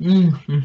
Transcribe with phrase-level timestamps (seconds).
[0.00, 0.64] Mhm.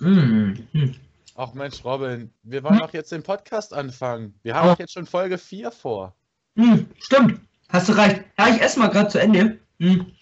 [0.00, 0.94] Mhm.
[1.36, 4.34] Ach Mensch, Robin, wir wollen doch jetzt den Podcast anfangen.
[4.42, 6.14] Wir haben doch jetzt schon Folge 4 vor.
[6.54, 6.88] Mhm.
[6.98, 8.24] Stimmt, hast du recht.
[8.38, 9.58] Ja, ich esse mal gerade zu Ende.
[9.78, 10.12] Mhm.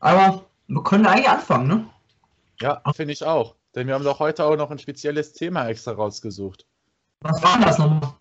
[0.00, 1.90] Aber wir können eigentlich anfangen, ne?
[2.62, 3.54] Ja, finde ich auch.
[3.74, 6.64] Denn wir haben doch heute auch noch ein spezielles Thema extra rausgesucht.
[7.20, 8.14] Was war das nochmal?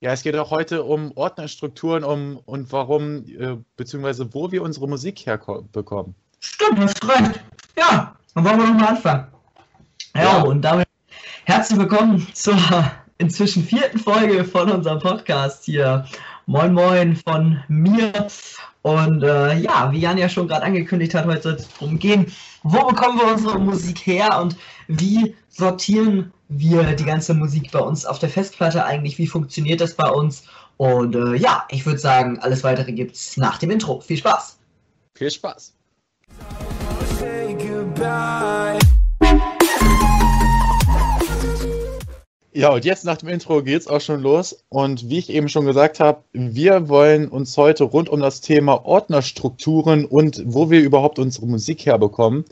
[0.00, 4.86] Ja, es geht auch heute um Ordnerstrukturen um, und warum, äh, beziehungsweise wo wir unsere
[4.86, 6.14] Musik herbekommen.
[6.40, 7.40] Stimmt, hast recht.
[7.78, 9.26] Ja, dann wollen wir nochmal anfangen.
[10.14, 10.42] Ja, Ja.
[10.42, 10.86] und damit
[11.44, 12.56] herzlich willkommen zur
[13.18, 16.06] inzwischen vierten Folge von unserem Podcast hier.
[16.46, 18.12] Moin Moin von mir.
[18.82, 22.32] Und äh, ja, wie Jan ja schon gerade angekündigt hat, heute soll es darum gehen,
[22.62, 24.56] wo bekommen wir unsere Musik her und
[24.86, 29.94] wie sortieren wir die ganze Musik bei uns auf der Festplatte eigentlich, wie funktioniert das
[29.94, 30.44] bei uns?
[30.76, 34.00] Und äh, ja, ich würde sagen, alles weitere gibt's nach dem Intro.
[34.00, 34.58] Viel Spaß!
[35.16, 35.75] Viel Spaß!
[42.52, 44.64] Ja, und jetzt nach dem Intro geht's auch schon los.
[44.70, 48.86] Und wie ich eben schon gesagt habe, wir wollen uns heute rund um das Thema
[48.86, 52.46] Ordnerstrukturen und wo wir überhaupt unsere Musik herbekommen,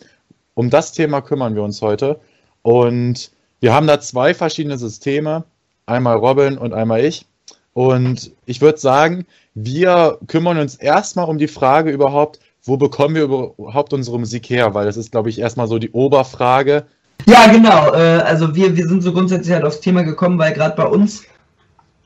[0.52, 2.20] um das Thema kümmern wir uns heute.
[2.60, 5.44] Und wir haben da zwei verschiedene Systeme,
[5.86, 7.24] einmal Robin und einmal ich.
[7.72, 13.22] Und ich würde sagen, wir kümmern uns erstmal um die Frage überhaupt, wo bekommen wir
[13.24, 14.74] überhaupt unsere Musik her?
[14.74, 16.84] Weil das ist, glaube ich, erstmal so die Oberfrage.
[17.26, 17.92] Ja, genau.
[17.92, 21.24] Äh, also wir, wir sind so grundsätzlich halt aufs Thema gekommen, weil gerade bei uns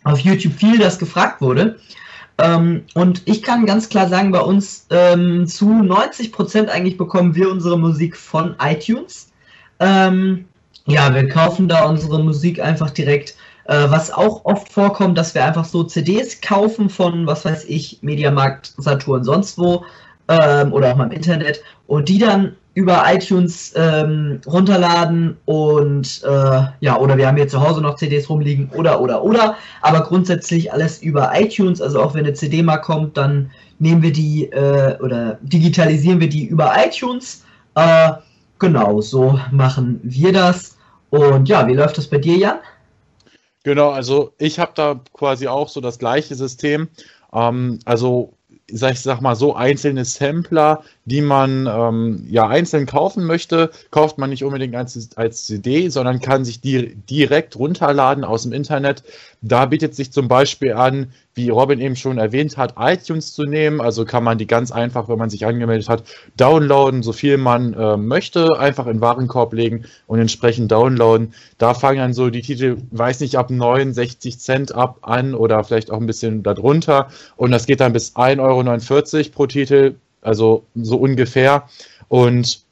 [0.05, 1.79] auf YouTube viel das gefragt wurde.
[2.39, 7.51] Ähm, und ich kann ganz klar sagen, bei uns ähm, zu 90% eigentlich bekommen wir
[7.51, 9.33] unsere Musik von iTunes.
[9.81, 10.47] Ähm,
[10.87, 13.37] ja, wir kaufen da unsere Musik einfach direkt.
[13.65, 17.99] Äh, was auch oft vorkommt, dass wir einfach so CDs kaufen von, was weiß ich,
[18.03, 19.85] Mediamarkt, Saturn, sonst wo
[20.29, 26.63] ähm, oder auch mal im Internet und die dann über iTunes ähm, runterladen und äh,
[26.79, 30.73] ja, oder wir haben hier zu Hause noch CDs rumliegen oder oder oder, aber grundsätzlich
[30.73, 33.51] alles über iTunes, also auch wenn eine CD mal kommt, dann
[33.81, 37.45] nehmen wir die äh, oder digitalisieren wir die über iTunes.
[37.75, 38.13] Äh,
[38.59, 40.77] genau, so machen wir das.
[41.11, 42.59] Und ja, wie läuft das bei dir, Jan?
[43.65, 46.89] Genau, also ich habe da quasi auch so das gleiche System.
[47.33, 48.35] Ähm, also
[48.71, 54.19] sag ich sag mal so einzelne Sampler, die man ähm, ja einzeln kaufen möchte, kauft
[54.19, 59.03] man nicht unbedingt als, als CD, sondern kann sich die direkt runterladen aus dem Internet.
[59.41, 63.81] Da bietet sich zum Beispiel an, wie Robin eben schon erwähnt hat, iTunes zu nehmen.
[63.81, 66.03] Also kann man die ganz einfach, wenn man sich angemeldet hat,
[66.37, 71.33] downloaden, so viel man äh, möchte, einfach in Warenkorb legen und entsprechend downloaden.
[71.57, 75.91] Da fangen dann so die Titel, weiß nicht, ab 69 Cent ab an oder vielleicht
[75.91, 77.09] auch ein bisschen darunter.
[77.37, 81.69] Und das geht dann bis 1,49 Euro pro Titel, also so ungefähr.
[82.09, 82.63] Und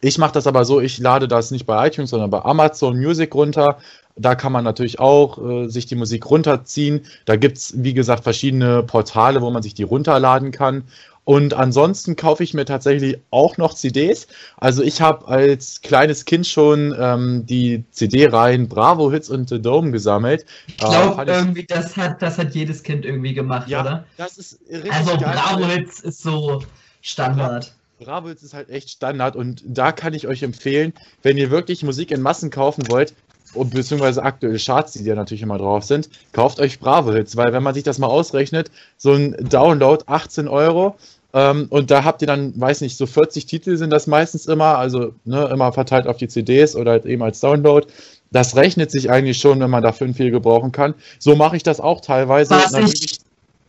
[0.00, 3.34] ich mache das aber so, ich lade das nicht bei iTunes, sondern bei Amazon Music
[3.34, 3.78] runter.
[4.16, 7.06] Da kann man natürlich auch äh, sich die Musik runterziehen.
[7.24, 10.84] Da gibt es, wie gesagt, verschiedene Portale, wo man sich die runterladen kann.
[11.24, 14.26] Und ansonsten kaufe ich mir tatsächlich auch noch CDs.
[14.58, 19.90] Also ich habe als kleines Kind schon ähm, die CD-Reihen Bravo Hits und The Dome
[19.90, 20.44] gesammelt.
[20.66, 24.04] Ich glaube, ich- irgendwie, das hat, das hat jedes Kind irgendwie gemacht, ja, oder?
[24.18, 25.34] das ist richtig Also geil.
[25.34, 26.62] Bravo Hits ist so
[27.00, 27.72] Standard.
[28.00, 30.92] Bravo Hits ist halt echt Standard und da kann ich euch empfehlen,
[31.22, 33.14] wenn ihr wirklich Musik in Massen kaufen wollt,
[33.52, 37.52] und beziehungsweise aktuelle Charts, die ja natürlich immer drauf sind, kauft euch Bravo Hits, weil
[37.52, 40.96] wenn man sich das mal ausrechnet, so ein Download 18 Euro
[41.34, 45.14] und da habt ihr dann, weiß nicht, so 40 Titel sind das meistens immer, also
[45.24, 47.86] ne, immer verteilt auf die CDs oder halt eben als Download.
[48.30, 50.94] Das rechnet sich eigentlich schon, wenn man dafür viel gebrauchen kann.
[51.18, 52.50] So mache ich das auch teilweise.
[52.54, 53.18] Was ich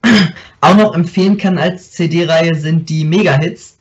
[0.62, 3.78] auch noch empfehlen kann als CD-Reihe sind die Mega-Hits.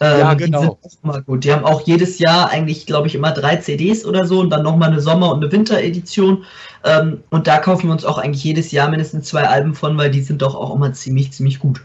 [0.00, 0.60] Ähm, Ja, Die genau.
[0.60, 1.44] sind auch immer gut.
[1.44, 4.62] Die haben auch jedes Jahr eigentlich, glaube ich, immer drei CDs oder so und dann
[4.62, 6.44] nochmal eine Sommer- und eine Winteredition.
[6.84, 10.10] Ähm, und da kaufen wir uns auch eigentlich jedes Jahr mindestens zwei Alben von, weil
[10.10, 11.82] die sind doch auch immer ziemlich, ziemlich gut.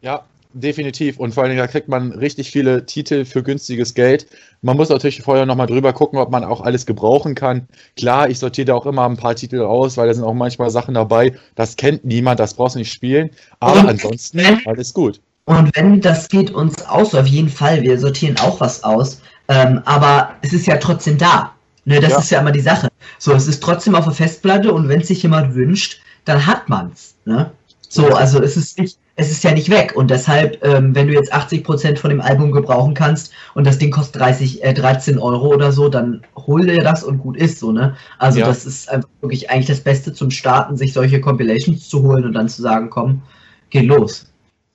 [0.00, 0.22] Ja,
[0.52, 1.18] definitiv.
[1.18, 4.26] Und vor allen Dingen, da kriegt man richtig viele Titel für günstiges Geld.
[4.62, 7.68] Man muss natürlich vorher nochmal drüber gucken, ob man auch alles gebrauchen kann.
[7.96, 10.70] Klar, ich sortiere da auch immer ein paar Titel raus, weil da sind auch manchmal
[10.70, 13.30] Sachen dabei, das kennt niemand, das brauchst du nicht spielen.
[13.60, 15.20] Aber Und ansonsten wenn- alles gut.
[15.46, 19.80] Und wenn das geht uns aus, auf jeden Fall, wir sortieren auch was aus, ähm,
[19.84, 21.52] aber es ist ja trotzdem da.
[21.86, 22.18] Ne, das Ja.
[22.18, 22.88] ist ja immer die Sache.
[23.18, 26.68] So, es ist trotzdem auf der Festplatte und wenn es sich jemand wünscht, dann hat
[26.68, 27.14] man's.
[27.24, 27.50] Ne?
[27.88, 31.12] So, also es ist nicht, es ist ja nicht weg und deshalb, ähm, wenn du
[31.12, 35.48] jetzt 80% von dem Album gebrauchen kannst und das Ding kostet 30, äh, 13 Euro
[35.48, 37.96] oder so, dann hol dir das und gut ist so, ne?
[38.18, 38.46] Also Ja.
[38.46, 42.32] das ist einfach wirklich eigentlich das Beste zum Starten, sich solche Compilations zu holen und
[42.32, 43.20] dann zu sagen, komm,
[43.68, 44.26] geht los.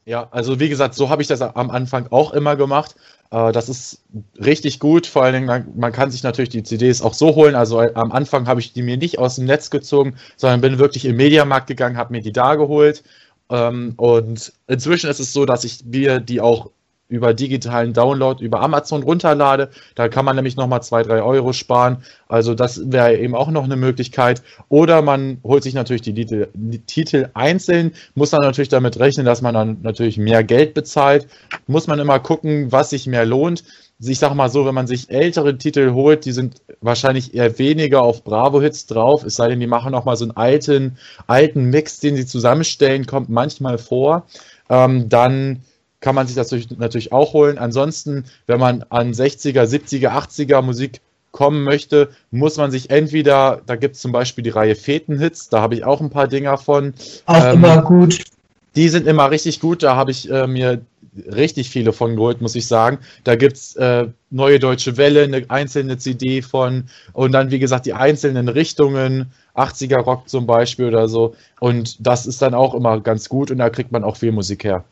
[0.05, 2.95] Ja, also wie gesagt, so habe ich das am Anfang auch immer gemacht.
[3.31, 4.03] Äh, das ist
[4.39, 5.07] richtig gut.
[5.07, 7.55] Vor allen Dingen, man, man kann sich natürlich die CDs auch so holen.
[7.55, 10.77] Also äh, am Anfang habe ich die mir nicht aus dem Netz gezogen, sondern bin
[10.77, 13.03] wirklich im Mediamarkt gegangen, habe mir die da geholt.
[13.49, 16.71] Ähm, und inzwischen ist es so, dass ich mir die auch
[17.07, 19.69] über digitalen Download über Amazon runterlade.
[19.93, 21.97] Da kann man nämlich nochmal zwei, drei Euro sparen.
[22.27, 24.41] Also das wäre eben auch noch eine Möglichkeit.
[24.69, 29.25] Oder man holt sich natürlich die Titel, die Titel, einzeln, muss dann natürlich damit rechnen,
[29.25, 31.27] dass man dann natürlich mehr Geld bezahlt.
[31.67, 33.63] Muss man immer gucken, was sich mehr lohnt.
[33.99, 38.01] Ich sag mal so, wenn man sich ältere Titel holt, die sind wahrscheinlich eher weniger
[38.01, 40.97] auf Bravo-Hits drauf, es sei denn, die machen nochmal so einen alten,
[41.27, 44.25] alten Mix, den sie zusammenstellen, kommt manchmal vor.
[44.69, 45.61] Ähm, dann
[46.01, 47.57] kann man sich das natürlich auch holen.
[47.57, 51.01] Ansonsten, wenn man an 60er, 70er, 80er Musik
[51.31, 55.61] kommen möchte, muss man sich entweder, da gibt es zum Beispiel die Reihe Fetenhits, da
[55.61, 56.93] habe ich auch ein paar Dinger von.
[57.25, 58.23] Auch ähm, immer gut.
[58.75, 60.81] Die sind immer richtig gut, da habe ich äh, mir
[61.33, 62.99] richtig viele von geholt, muss ich sagen.
[63.23, 67.85] Da gibt es äh, Neue Deutsche Welle, eine einzelne CD von und dann, wie gesagt,
[67.85, 71.35] die einzelnen Richtungen, 80er Rock zum Beispiel oder so.
[71.59, 74.63] Und das ist dann auch immer ganz gut und da kriegt man auch viel Musik
[74.63, 74.83] her.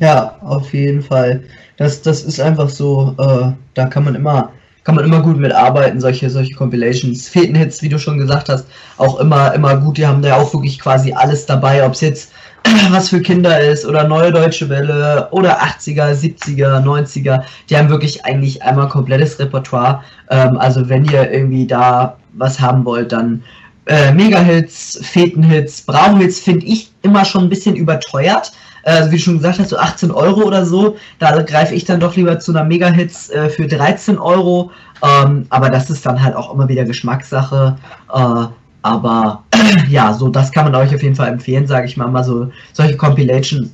[0.00, 1.42] Ja, auf jeden Fall.
[1.76, 4.52] Das, das ist einfach so, äh, da kann man immer,
[4.84, 7.28] kann man immer gut mitarbeiten, solche, solche Compilations.
[7.28, 8.66] Fetenhits, wie du schon gesagt hast,
[8.98, 9.98] auch immer, immer gut.
[9.98, 12.32] Die haben da auch wirklich quasi alles dabei, ob es jetzt
[12.90, 17.42] was für Kinder ist oder neue deutsche Welle oder 80er, 70er, 90er.
[17.68, 20.02] Die haben wirklich eigentlich einmal komplettes Repertoire.
[20.30, 23.42] Ähm, also wenn ihr irgendwie da was haben wollt, dann
[23.86, 28.52] äh, Mega-Hits, Fetenhits, Braunhits finde ich immer schon ein bisschen überteuert
[28.86, 30.96] äh, wie du schon gesagt hast, so 18 Euro oder so.
[31.18, 34.70] Da greife ich dann doch lieber zu einer Mega-Hits äh, für 13 Euro.
[35.02, 37.76] Ähm, aber das ist dann halt auch immer wieder Geschmackssache.
[38.14, 38.46] Äh,
[38.86, 39.44] aber
[39.88, 42.50] ja, so das kann man euch auf jeden Fall empfehlen, sage ich mal, mal so
[42.72, 43.68] solche Compilations,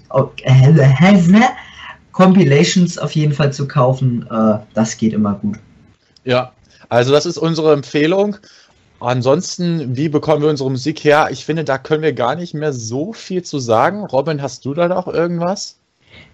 [0.44, 1.40] äh,
[2.12, 4.26] Compilations auf jeden Fall zu kaufen.
[4.30, 5.58] Äh, das geht immer gut.
[6.24, 6.52] Ja,
[6.88, 8.36] also das ist unsere Empfehlung.
[9.00, 11.28] Ansonsten, wie bekommen wir unsere Musik her?
[11.30, 14.04] Ich finde, da können wir gar nicht mehr so viel zu sagen.
[14.04, 15.76] Robin, hast du da noch irgendwas?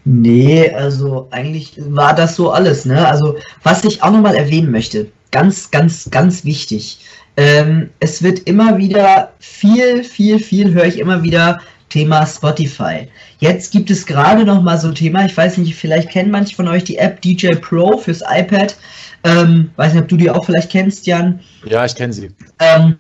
[0.05, 3.07] Nee, also eigentlich war das so alles, ne?
[3.07, 6.99] Also, was ich auch nochmal erwähnen möchte, ganz, ganz, ganz wichtig.
[7.39, 13.09] Ähm, es wird immer wieder viel, viel, viel höre ich immer wieder Thema Spotify.
[13.39, 16.57] Jetzt gibt es gerade noch mal so ein Thema, ich weiß nicht, vielleicht kennen manche
[16.57, 18.77] von euch die App DJ Pro fürs iPad.
[19.23, 21.39] Ähm, weiß nicht, ob du die auch vielleicht kennst, Jan.
[21.65, 22.31] Ja, ich kenne sie.
[22.59, 22.97] Ähm,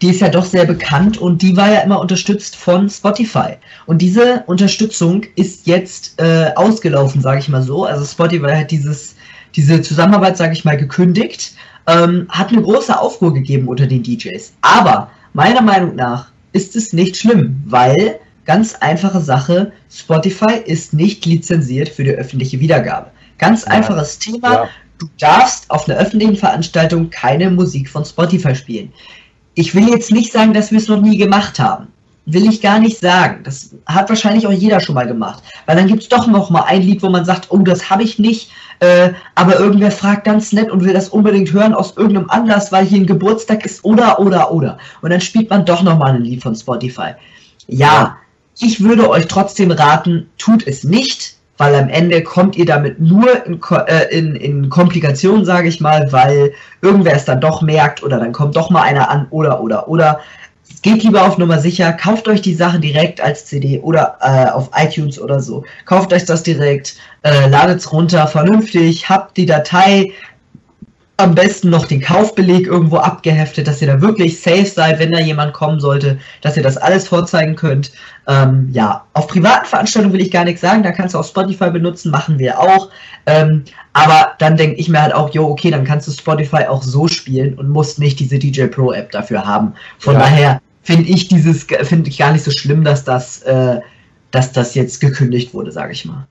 [0.00, 3.56] die ist ja doch sehr bekannt und die war ja immer unterstützt von Spotify.
[3.84, 7.84] Und diese Unterstützung ist jetzt äh, ausgelaufen, sage ich mal so.
[7.84, 9.16] Also Spotify hat dieses,
[9.54, 11.52] diese Zusammenarbeit, sage ich mal, gekündigt,
[11.86, 14.52] ähm, hat eine große Aufruhr gegeben unter den DJs.
[14.62, 21.26] Aber meiner Meinung nach ist es nicht schlimm, weil ganz einfache Sache, Spotify ist nicht
[21.26, 23.10] lizenziert für die öffentliche Wiedergabe.
[23.38, 23.72] Ganz ja.
[23.72, 24.52] einfaches Thema.
[24.52, 24.68] Ja
[24.98, 28.92] du darfst auf einer öffentlichen Veranstaltung keine Musik von Spotify spielen.
[29.54, 31.88] Ich will jetzt nicht sagen, dass wir es noch nie gemacht haben.
[32.26, 33.42] Will ich gar nicht sagen.
[33.44, 35.42] Das hat wahrscheinlich auch jeder schon mal gemacht.
[35.64, 38.02] Weil dann gibt es doch noch mal ein Lied, wo man sagt, oh, das habe
[38.02, 38.50] ich nicht,
[38.80, 42.84] äh, aber irgendwer fragt ganz nett und will das unbedingt hören aus irgendeinem Anlass, weil
[42.84, 44.78] hier ein Geburtstag ist oder, oder, oder.
[45.02, 47.12] Und dann spielt man doch noch mal ein Lied von Spotify.
[47.66, 48.16] Ja,
[48.58, 53.44] ich würde euch trotzdem raten, tut es nicht weil am Ende kommt ihr damit nur
[53.46, 58.18] in, äh, in, in Komplikationen, sage ich mal, weil irgendwer es dann doch merkt oder
[58.18, 60.20] dann kommt doch mal einer an oder oder oder.
[60.82, 64.70] Geht lieber auf Nummer sicher, kauft euch die Sachen direkt als CD oder äh, auf
[64.76, 65.64] iTunes oder so.
[65.84, 66.96] Kauft euch das direkt,
[67.26, 70.12] äh, ladet es runter, vernünftig, habt die Datei,
[71.18, 75.18] am besten noch den Kaufbeleg irgendwo abgeheftet, dass ihr da wirklich safe seid, wenn da
[75.18, 77.90] jemand kommen sollte, dass ihr das alles vorzeigen könnt.
[78.28, 81.70] Ähm, ja, auf privaten Veranstaltungen will ich gar nichts sagen, da kannst du auch Spotify
[81.70, 82.90] benutzen, machen wir auch.
[83.24, 83.64] Ähm,
[83.94, 87.08] aber dann denke ich mir halt auch, jo, okay, dann kannst du Spotify auch so
[87.08, 89.72] spielen und musst nicht diese DJ Pro App dafür haben.
[89.98, 90.20] Von ja.
[90.20, 93.80] daher finde ich dieses, finde ich gar nicht so schlimm, dass das, äh,
[94.32, 96.28] dass das jetzt gekündigt wurde, sage ich mal.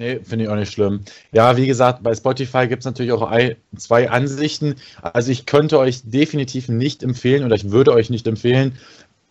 [0.00, 1.00] Nee, finde ich auch nicht schlimm.
[1.30, 4.76] Ja, wie gesagt, bei Spotify gibt es natürlich auch ein, zwei Ansichten.
[5.02, 8.78] Also ich könnte euch definitiv nicht empfehlen oder ich würde euch nicht empfehlen,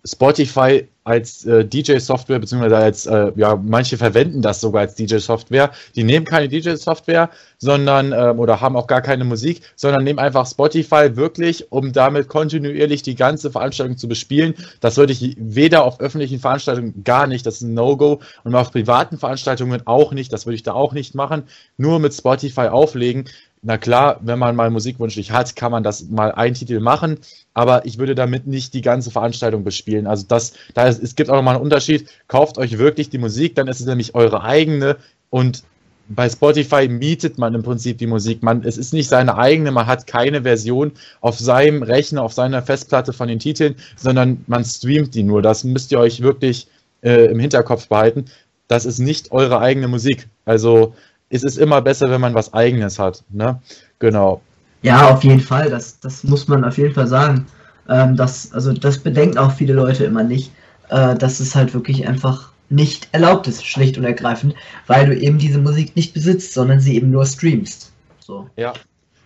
[0.06, 5.72] Spotify als äh, DJ-Software, beziehungsweise als, äh, ja, manche verwenden das sogar als DJ-Software.
[5.96, 10.46] Die nehmen keine DJ-Software, sondern, ähm, oder haben auch gar keine Musik, sondern nehmen einfach
[10.46, 14.54] Spotify wirklich, um damit kontinuierlich die ganze Veranstaltung zu bespielen.
[14.82, 18.72] Das würde ich weder auf öffentlichen Veranstaltungen gar nicht, das ist ein No-Go, und auf
[18.72, 21.44] privaten Veranstaltungen auch nicht, das würde ich da auch nicht machen.
[21.78, 23.26] Nur mit Spotify auflegen.
[23.62, 27.20] Na klar, wenn man mal Musikwunsch nicht hat, kann man das mal einen Titel machen,
[27.54, 30.08] aber ich würde damit nicht die ganze Veranstaltung bespielen.
[30.08, 32.10] Also das, da ist, es gibt auch nochmal einen Unterschied.
[32.28, 34.98] Kauft euch wirklich die Musik, dann ist es nämlich eure eigene
[35.30, 35.64] und
[36.10, 38.42] bei Spotify mietet man im Prinzip die Musik.
[38.42, 42.64] Man, es ist nicht seine eigene, man hat keine Version auf seinem Rechner, auf seiner
[42.64, 45.44] Festplatte von den Titeln, sondern man streamt die nur.
[45.44, 46.68] Das müsst ihr euch wirklich
[47.04, 48.26] äh, im Hinterkopf behalten.
[48.68, 50.28] Das ist nicht eure eigene Musik.
[50.46, 50.96] Also
[51.30, 53.24] es ist immer besser, wenn man was eigenes hat.
[53.30, 53.60] Ne?
[54.00, 54.42] Genau.
[54.82, 55.70] Ja, auf jeden Fall.
[55.70, 57.46] Das, das muss man auf jeden Fall sagen.
[57.88, 60.52] Ähm, das, also das bedenken auch viele Leute immer nicht,
[60.90, 64.54] äh, dass es halt wirklich einfach nicht erlaubt ist, schlicht und ergreifend,
[64.86, 67.92] weil du eben diese Musik nicht besitzt, sondern sie eben nur streamst.
[68.20, 68.48] So.
[68.58, 68.74] Ja,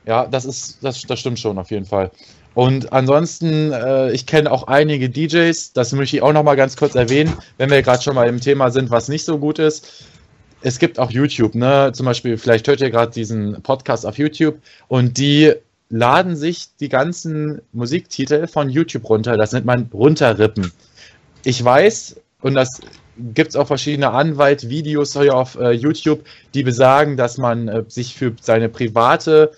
[0.05, 2.11] ja, das ist, das, das stimmt schon auf jeden Fall.
[2.53, 6.77] Und ansonsten, äh, ich kenne auch einige DJs, das möchte ich auch noch mal ganz
[6.77, 10.05] kurz erwähnen, wenn wir gerade schon mal im Thema sind, was nicht so gut ist.
[10.65, 11.91] Es gibt auch YouTube, ne?
[11.93, 15.53] Zum Beispiel, vielleicht hört ihr gerade diesen Podcast auf YouTube und die
[15.89, 19.35] laden sich die ganzen Musiktitel von YouTube runter.
[19.35, 20.71] Das nennt man runterrippen.
[21.43, 22.79] Ich weiß, und das
[23.33, 28.15] gibt es auch verschiedene Anwalt-Videos hier auf äh, YouTube, die besagen, dass man äh, sich
[28.15, 29.51] für seine private,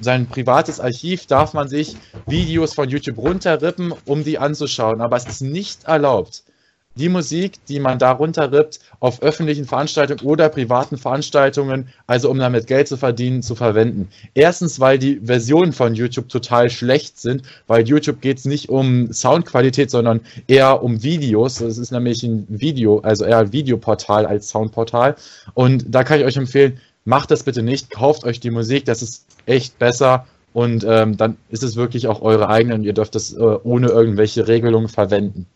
[0.00, 5.00] sein privates Archiv darf man sich Videos von YouTube runterrippen, um die anzuschauen.
[5.00, 6.44] Aber es ist nicht erlaubt,
[6.94, 12.66] die Musik, die man da runterrippt, auf öffentlichen Veranstaltungen oder privaten Veranstaltungen, also um damit
[12.66, 14.08] Geld zu verdienen, zu verwenden.
[14.34, 19.12] Erstens, weil die Versionen von YouTube total schlecht sind, weil YouTube geht es nicht um
[19.12, 21.56] Soundqualität, sondern eher um Videos.
[21.56, 25.16] Das ist nämlich ein Video, also eher ein Videoportal als Soundportal.
[25.54, 29.02] Und da kann ich euch empfehlen, macht das bitte nicht, kauft euch die Musik, das
[29.02, 30.26] ist echt besser.
[30.52, 33.88] Und ähm, dann ist es wirklich auch eure eigene und ihr dürft es äh, ohne
[33.88, 35.46] irgendwelche Regelungen verwenden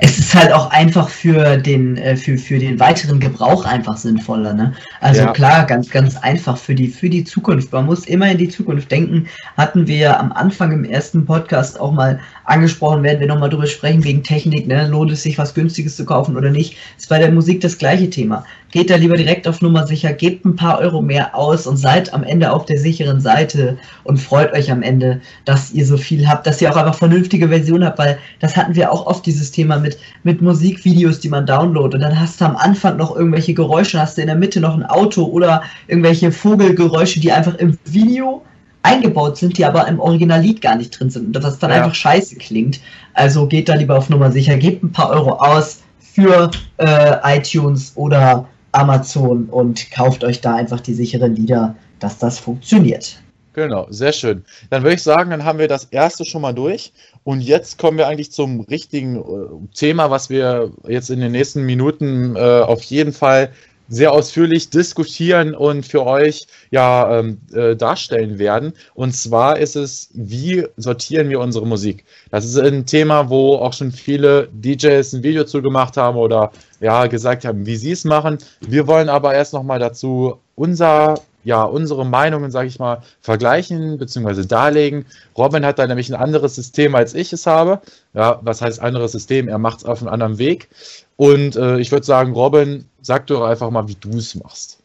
[0.00, 4.54] es ist halt auch einfach für den, äh, für, für den weiteren Gebrauch einfach sinnvoller.
[4.54, 4.72] Ne?
[5.00, 5.32] Also ja.
[5.32, 7.72] klar, ganz, ganz einfach für die, für die Zukunft.
[7.72, 9.26] Man muss immer in die Zukunft denken.
[9.56, 14.04] Hatten wir am Anfang im ersten Podcast auch mal angesprochen, werden wir nochmal drüber sprechen,
[14.04, 14.66] wegen Technik.
[14.66, 14.88] Ne?
[14.88, 16.76] Lohnt es sich, was Günstiges zu kaufen oder nicht?
[16.96, 18.44] Ist bei der Musik das gleiche Thema.
[18.70, 22.12] Geht da lieber direkt auf Nummer sicher, gebt ein paar Euro mehr aus und seid
[22.12, 26.28] am Ende auf der sicheren Seite und freut euch am Ende, dass ihr so viel
[26.28, 29.50] habt, dass ihr auch einfach vernünftige Versionen habt, weil das hatten wir auch oft dieses
[29.50, 31.94] Thema mit mit, Musikvideos, die man downloadet.
[31.94, 34.74] Und dann hast du am Anfang noch irgendwelche Geräusche, hast du in der Mitte noch
[34.74, 38.42] ein Auto oder irgendwelche Vogelgeräusche, die einfach im Video
[38.88, 41.26] eingebaut sind, die aber im Originallied gar nicht drin sind.
[41.26, 41.76] Und das dann ja.
[41.76, 42.80] einfach scheiße klingt.
[43.14, 47.92] Also geht da lieber auf Nummer sicher, gebt ein paar Euro aus für äh, iTunes
[47.94, 53.20] oder Amazon und kauft euch da einfach die sicheren Lieder, dass das funktioniert.
[53.54, 54.44] Genau, sehr schön.
[54.70, 56.92] Dann würde ich sagen, dann haben wir das erste schon mal durch.
[57.24, 61.66] Und jetzt kommen wir eigentlich zum richtigen äh, Thema, was wir jetzt in den nächsten
[61.66, 63.50] Minuten äh, auf jeden Fall
[63.88, 68.72] sehr ausführlich diskutieren und für euch ja ähm, äh, darstellen werden.
[68.94, 72.04] Und zwar ist es, wie sortieren wir unsere Musik?
[72.30, 76.52] Das ist ein Thema, wo auch schon viele DJs ein Video zu gemacht haben oder
[76.80, 78.38] ja gesagt haben, wie sie es machen.
[78.60, 81.14] Wir wollen aber erst noch mal dazu unser
[81.44, 84.44] ja, unsere Meinungen, sage ich mal, vergleichen bzw.
[84.44, 85.06] darlegen.
[85.36, 87.80] Robin hat da nämlich ein anderes System, als ich es habe.
[88.14, 89.48] Ja, was heißt anderes System?
[89.48, 90.68] Er macht es auf einem anderen Weg.
[91.16, 94.78] Und äh, ich würde sagen, Robin, sag doch einfach mal, wie du es machst.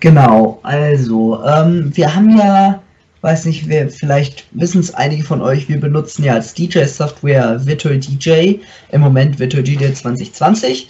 [0.00, 2.82] Genau, also, ähm, wir haben ja,
[3.20, 7.98] weiß nicht, wir, vielleicht wissen es einige von euch, wir benutzen ja als DJ-Software Virtual
[7.98, 8.54] DJ,
[8.92, 10.88] im Moment Virtual DJ 2020.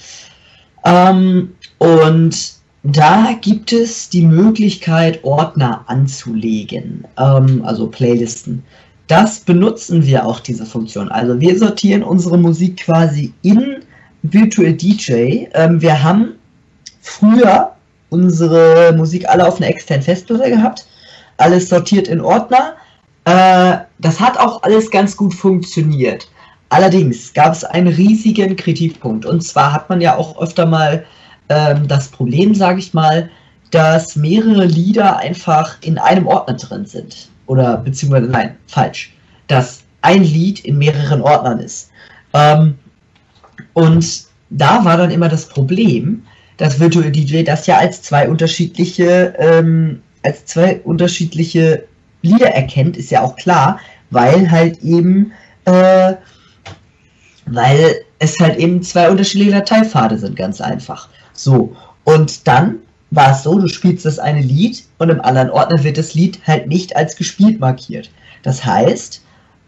[0.85, 8.63] Ähm, und da gibt es die Möglichkeit, Ordner anzulegen, ähm, also Playlisten.
[9.07, 11.11] Das benutzen wir auch, diese Funktion.
[11.11, 13.81] Also wir sortieren unsere Musik quasi in
[14.23, 15.47] Virtual DJ.
[15.53, 16.37] Ähm, wir haben
[17.03, 17.73] früher
[18.09, 20.87] unsere Musik alle auf einer externen Festplatte gehabt,
[21.37, 22.75] alles sortiert in Ordner.
[23.25, 26.29] Äh, das hat auch alles ganz gut funktioniert.
[26.71, 29.27] Allerdings gab es einen riesigen Kritikpunkt.
[29.27, 31.05] Und zwar hat man ja auch öfter mal
[31.51, 33.29] ähm, das Problem, sage ich mal,
[33.71, 37.29] dass mehrere Lieder einfach in einem Ordner drin sind.
[37.47, 39.13] Oder beziehungsweise, nein, falsch.
[39.49, 41.91] Dass ein Lied in mehreren Ordnern ist.
[42.33, 42.79] Ähm,
[43.75, 46.23] und da war dann immer das Problem,
[46.57, 51.85] dass Virtual DJ das ja als zwei unterschiedliche, ähm, als zwei unterschiedliche
[52.23, 53.81] Lieder erkennt, ist ja auch klar,
[54.11, 55.33] weil halt eben,
[55.65, 56.15] äh,
[57.47, 61.09] weil es halt eben zwei unterschiedliche Dateipfade sind, ganz einfach.
[61.43, 62.81] So, und dann
[63.11, 66.41] war es so, du spielst das eine Lied und im anderen Ordner wird das Lied
[66.47, 68.11] halt nicht als gespielt markiert.
[68.43, 69.23] Das heißt,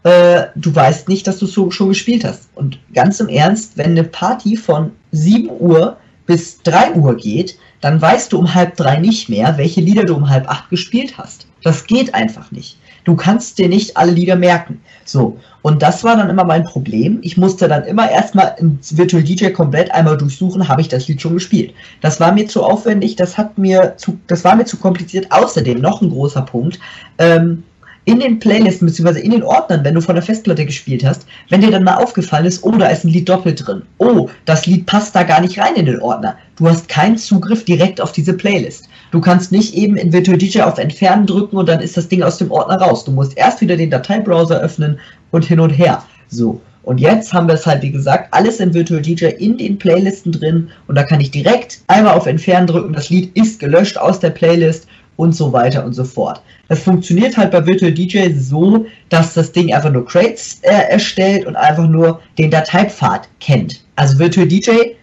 [0.04, 2.48] äh, du weißt nicht, dass du so schon gespielt hast.
[2.54, 8.00] Und ganz im Ernst, wenn eine Party von 7 Uhr bis 3 Uhr geht, dann
[8.00, 11.46] weißt du um halb drei nicht mehr, welche Lieder du um halb acht gespielt hast.
[11.64, 12.78] Das geht einfach nicht.
[13.04, 14.80] Du kannst dir nicht alle Lieder merken.
[15.04, 15.38] So.
[15.62, 17.18] Und das war dann immer mein Problem.
[17.22, 21.20] Ich musste dann immer erstmal in Virtual DJ komplett einmal durchsuchen, habe ich das Lied
[21.20, 21.72] schon gespielt.
[22.00, 25.30] Das war mir zu aufwendig, das hat mir zu, das war mir zu kompliziert.
[25.30, 26.80] Außerdem noch ein großer Punkt.
[27.18, 27.62] Ähm,
[28.04, 29.20] in den Playlisten bzw.
[29.20, 32.46] in den Ordnern, wenn du von der Festplatte gespielt hast, wenn dir dann mal aufgefallen
[32.46, 33.82] ist, oh, da ist ein Lied doppelt drin.
[33.98, 36.36] Oh, das Lied passt da gar nicht rein in den Ordner.
[36.56, 38.88] Du hast keinen Zugriff direkt auf diese Playlist.
[39.12, 42.22] Du kannst nicht eben in Virtual DJ auf Entfernen drücken und dann ist das Ding
[42.22, 43.04] aus dem Ordner raus.
[43.04, 44.98] Du musst erst wieder den Dateibrowser öffnen
[45.30, 46.02] und hin und her.
[46.28, 46.62] So.
[46.82, 50.32] Und jetzt haben wir es halt, wie gesagt, alles in Virtual DJ in den Playlisten
[50.32, 54.18] drin und da kann ich direkt einmal auf Entfernen drücken, das Lied ist gelöscht aus
[54.18, 56.42] der Playlist und so weiter und so fort.
[56.68, 61.46] Das funktioniert halt bei Virtual DJ so, dass das Ding einfach nur Crates äh, erstellt
[61.46, 63.84] und einfach nur den Dateipfad kennt.
[63.94, 64.94] Also Virtual DJ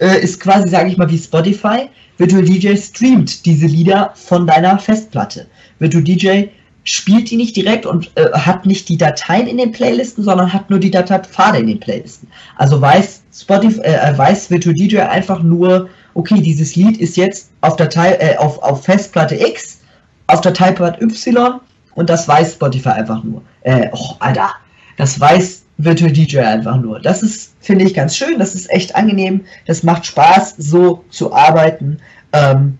[0.00, 1.88] äh, ist quasi, sage ich mal, wie Spotify.
[2.16, 5.46] Virtual DJ streamt diese Lieder von deiner Festplatte.
[5.78, 6.44] Virtual DJ
[6.84, 10.70] spielt die nicht direkt und äh, hat nicht die Dateien in den Playlisten, sondern hat
[10.70, 12.28] nur die Dateipfade in den Playlisten.
[12.56, 17.76] Also weiß Spotify, äh, weiß Virtual DJ einfach nur, okay, dieses Lied ist jetzt auf
[17.76, 19.80] Datei, äh, auf, auf Festplatte X,
[20.26, 21.60] auf Dateipad Y
[21.94, 23.42] und das weiß Spotify einfach nur.
[23.62, 24.50] Äh, oh, Alter,
[24.96, 27.00] das weiß Virtual DJ einfach nur.
[27.00, 31.32] Das ist, finde ich, ganz schön, das ist echt angenehm, das macht Spaß, so zu
[31.32, 31.98] arbeiten.
[32.32, 32.78] Ähm,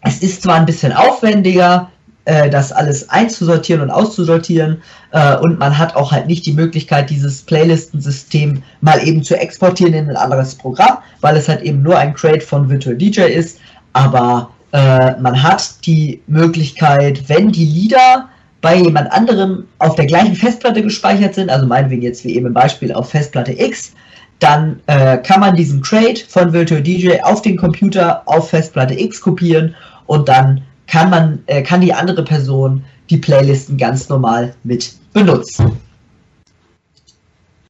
[0.00, 1.90] es ist zwar ein bisschen aufwendiger,
[2.24, 4.82] äh, das alles einzusortieren und auszusortieren.
[5.10, 9.94] Äh, und man hat auch halt nicht die Möglichkeit, dieses Playlistensystem mal eben zu exportieren
[9.94, 13.58] in ein anderes Programm, weil es halt eben nur ein Crate von Virtual DJ ist.
[13.92, 18.28] Aber äh, man hat die Möglichkeit, wenn die Lieder
[18.62, 22.54] bei jemand anderem auf der gleichen Festplatte gespeichert sind, also meinetwegen jetzt wie eben im
[22.54, 23.92] Beispiel auf Festplatte X,
[24.38, 29.20] dann äh, kann man diesen Crate von Virtual DJ auf den Computer auf Festplatte X
[29.20, 29.74] kopieren
[30.06, 35.72] und dann kann man, äh, kann die andere Person die Playlisten ganz normal mit benutzen.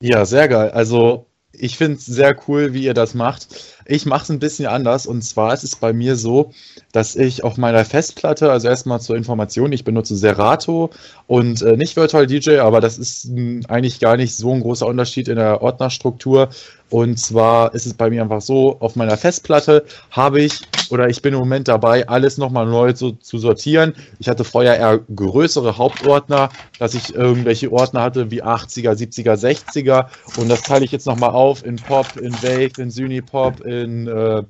[0.00, 0.70] Ja, sehr geil.
[0.70, 3.48] Also ich finde es sehr cool, wie ihr das macht.
[3.84, 6.52] Ich mache es ein bisschen anders und zwar ist es bei mir so,
[6.92, 10.90] dass ich auf meiner Festplatte, also erstmal zur Information, ich benutze Serato
[11.26, 14.86] und äh, nicht Virtual DJ, aber das ist mh, eigentlich gar nicht so ein großer
[14.86, 16.48] Unterschied in der Ordnerstruktur.
[16.90, 20.60] Und zwar ist es bei mir einfach so, auf meiner Festplatte habe ich
[20.92, 23.94] oder ich bin im Moment dabei, alles nochmal neu zu, zu sortieren.
[24.18, 30.06] Ich hatte vorher eher größere Hauptordner, dass ich irgendwelche Ordner hatte wie 80er, 70er, 60er
[30.38, 34.42] und das teile ich jetzt nochmal auf in Pop, in Wave, in Synipop, in äh,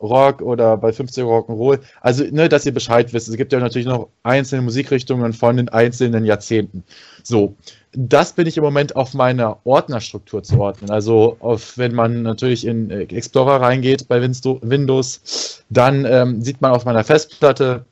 [0.00, 1.80] Rock oder bei 50 Rock'n'Roll.
[2.00, 3.28] Also, ne, dass ihr Bescheid wisst.
[3.28, 6.84] Es gibt ja natürlich noch einzelne Musikrichtungen von den einzelnen Jahrzehnten.
[7.22, 7.56] So,
[7.96, 10.90] das bin ich im Moment auf meiner Ordnerstruktur zu ordnen.
[10.90, 16.84] Also, auf, wenn man natürlich in Explorer reingeht bei Windows, dann ähm, sieht man auf
[16.84, 17.84] meiner Festplatte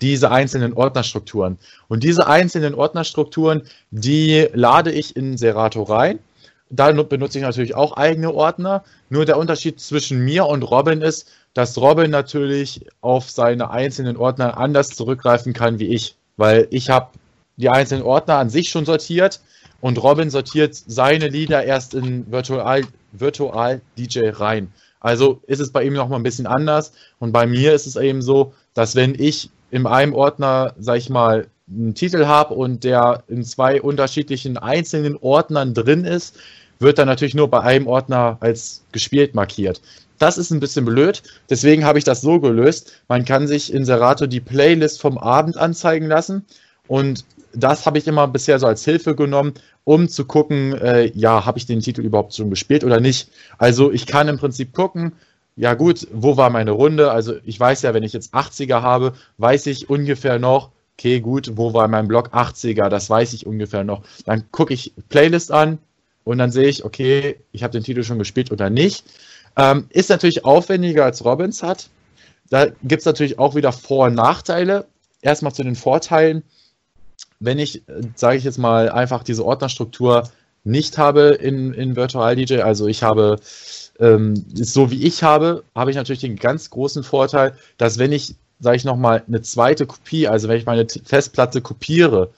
[0.00, 1.58] diese einzelnen Ordnerstrukturen.
[1.88, 6.18] Und diese einzelnen Ordnerstrukturen, die lade ich in Serato rein
[6.70, 8.84] da benutze ich natürlich auch eigene Ordner.
[9.08, 14.56] Nur der Unterschied zwischen mir und Robin ist, dass Robin natürlich auf seine einzelnen Ordner
[14.58, 16.16] anders zurückgreifen kann wie ich.
[16.36, 17.08] Weil ich habe
[17.56, 19.40] die einzelnen Ordner an sich schon sortiert
[19.80, 24.72] und Robin sortiert seine Lieder erst in Virtual, Virtual DJ rein.
[25.00, 26.92] Also ist es bei ihm noch mal ein bisschen anders.
[27.18, 31.10] Und bei mir ist es eben so, dass wenn ich in einem Ordner, sag ich
[31.10, 36.36] mal, einen Titel habe und der in zwei unterschiedlichen einzelnen Ordnern drin ist,
[36.78, 39.82] wird dann natürlich nur bei einem Ordner als gespielt markiert.
[40.18, 43.02] Das ist ein bisschen blöd, deswegen habe ich das so gelöst.
[43.08, 46.46] Man kann sich in Serato die Playlist vom Abend anzeigen lassen
[46.88, 51.44] und das habe ich immer bisher so als Hilfe genommen, um zu gucken, äh, ja,
[51.44, 53.30] habe ich den Titel überhaupt schon gespielt oder nicht.
[53.58, 55.12] Also ich kann im Prinzip gucken,
[55.56, 57.12] ja gut, wo war meine Runde?
[57.12, 61.52] Also ich weiß ja, wenn ich jetzt 80er habe, weiß ich ungefähr noch, okay, gut,
[61.54, 62.88] wo war mein Block 80er?
[62.88, 64.02] Das weiß ich ungefähr noch.
[64.24, 65.78] Dann gucke ich Playlist an,
[66.24, 69.04] und dann sehe ich, okay, ich habe den Titel schon gespielt oder nicht.
[69.56, 71.88] Ähm, ist natürlich aufwendiger als Robbins hat.
[72.50, 74.86] Da gibt es natürlich auch wieder Vor- und Nachteile.
[75.20, 76.42] Erstmal zu den Vorteilen.
[77.40, 80.24] Wenn ich, äh, sage ich jetzt mal, einfach diese Ordnerstruktur
[80.64, 83.36] nicht habe in, in Virtual DJ, also ich habe
[84.00, 88.34] ähm, so wie ich habe, habe ich natürlich den ganz großen Vorteil, dass wenn ich,
[88.60, 92.30] sage ich nochmal, eine zweite Kopie, also wenn ich meine Festplatte kopiere,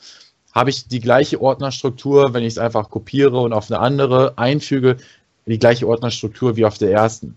[0.53, 4.97] habe ich die gleiche Ordnerstruktur, wenn ich es einfach kopiere und auf eine andere einfüge,
[5.47, 7.37] die gleiche Ordnerstruktur wie auf der ersten.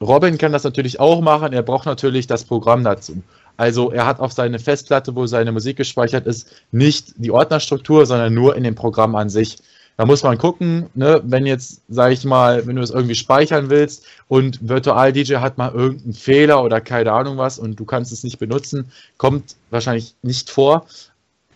[0.00, 3.22] Robin kann das natürlich auch machen, er braucht natürlich das Programm dazu.
[3.56, 8.34] Also er hat auf seine Festplatte, wo seine Musik gespeichert ist, nicht die Ordnerstruktur, sondern
[8.34, 9.58] nur in dem Programm an sich.
[9.96, 13.68] Da muss man gucken, ne, wenn jetzt, sag ich mal, wenn du es irgendwie speichern
[13.68, 18.10] willst und Virtual DJ hat mal irgendeinen Fehler oder keine Ahnung was und du kannst
[18.10, 20.86] es nicht benutzen, kommt wahrscheinlich nicht vor.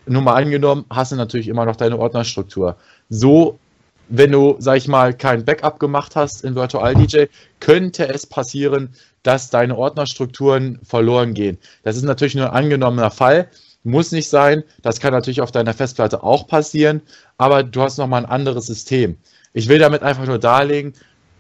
[0.07, 2.77] Nur mal angenommen, hast du natürlich immer noch deine Ordnerstruktur.
[3.09, 3.59] So,
[4.09, 7.25] wenn du, sag ich mal, kein Backup gemacht hast in Virtual DJ,
[7.61, 8.91] könnte es passieren,
[9.23, 11.59] dass deine Ordnerstrukturen verloren gehen.
[11.83, 13.49] Das ist natürlich nur ein angenommener Fall.
[13.83, 14.63] Muss nicht sein.
[14.83, 17.03] Das kann natürlich auf deiner Festplatte auch passieren,
[17.39, 19.17] aber du hast nochmal ein anderes System.
[19.53, 20.93] Ich will damit einfach nur darlegen,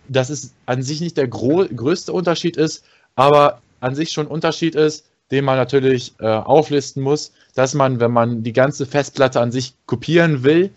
[0.09, 4.75] dass es an sich nicht der größte Unterschied ist, aber an sich schon ein Unterschied
[4.75, 9.51] ist, den man natürlich äh, auflisten muss, dass man, wenn man die ganze Festplatte an
[9.51, 10.71] sich kopieren will,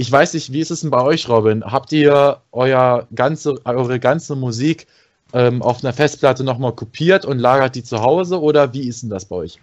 [0.00, 1.62] ich weiß nicht, wie ist es denn bei euch, Robin?
[1.62, 4.86] Habt ihr euer ganze, eure ganze Musik
[5.34, 9.10] ähm, auf einer Festplatte nochmal kopiert und lagert die zu Hause oder wie ist denn
[9.10, 9.58] das bei euch?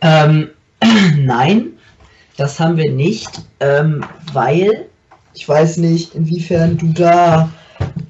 [0.00, 0.48] Ähm,
[1.18, 1.74] nein,
[2.38, 3.28] das haben wir nicht,
[3.60, 4.02] ähm,
[4.32, 4.86] weil
[5.34, 7.50] ich weiß nicht, inwiefern du da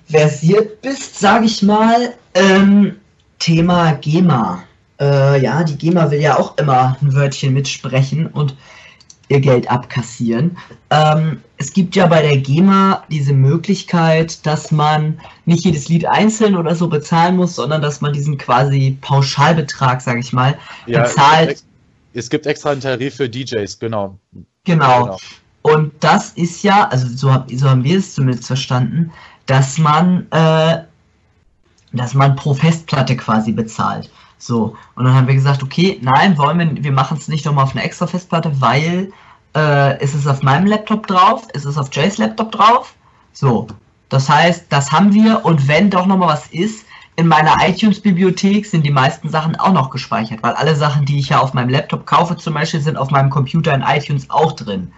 [0.09, 2.15] versiert bist, sage ich mal.
[2.35, 2.95] Ähm,
[3.41, 4.63] Thema GEMA.
[5.01, 8.55] Äh, ja, die GEMA will ja auch immer ein Wörtchen mitsprechen und
[9.29, 10.57] ihr Geld abkassieren.
[10.91, 16.57] Ähm, es gibt ja bei der GEMA diese Möglichkeit, dass man nicht jedes Lied einzeln
[16.57, 21.65] oder so bezahlen muss, sondern dass man diesen quasi Pauschalbetrag, sage ich mal, Ja, bezahlt.
[22.13, 24.19] Es gibt extra einen Tarif für DJs, genau.
[24.65, 25.05] Genau.
[25.05, 25.19] Genau.
[25.63, 29.11] Und das ist ja, also so, hab, so haben wir es zumindest verstanden,
[29.47, 30.83] dass man, äh,
[31.93, 34.11] dass man pro Festplatte quasi bezahlt.
[34.39, 37.65] So, und dann haben wir gesagt, okay, nein, wollen wir, wir machen es nicht nochmal
[37.65, 39.13] auf eine extra Festplatte, weil
[39.57, 42.95] äh, ist es auf meinem Laptop drauf, ist es auf Jays Laptop drauf.
[43.33, 43.67] So,
[44.09, 46.85] das heißt, das haben wir und wenn doch nochmal was ist,
[47.17, 51.29] in meiner iTunes-Bibliothek sind die meisten Sachen auch noch gespeichert, weil alle Sachen, die ich
[51.29, 54.93] ja auf meinem Laptop kaufe, zum Beispiel, sind auf meinem Computer in iTunes auch drin.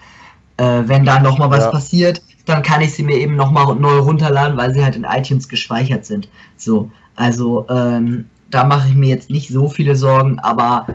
[0.57, 1.71] Äh, wenn da nochmal was Ja.
[1.71, 5.49] passiert, dann kann ich sie mir eben nochmal neu runterladen, weil sie halt in iTunes
[5.49, 6.29] gespeichert sind.
[6.57, 10.87] So, also ähm, da mache ich mir jetzt nicht so viele Sorgen, aber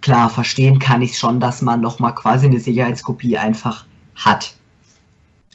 [0.00, 3.84] klar, verstehen kann ich schon, dass man nochmal quasi eine Sicherheitskopie einfach
[4.16, 4.54] hat.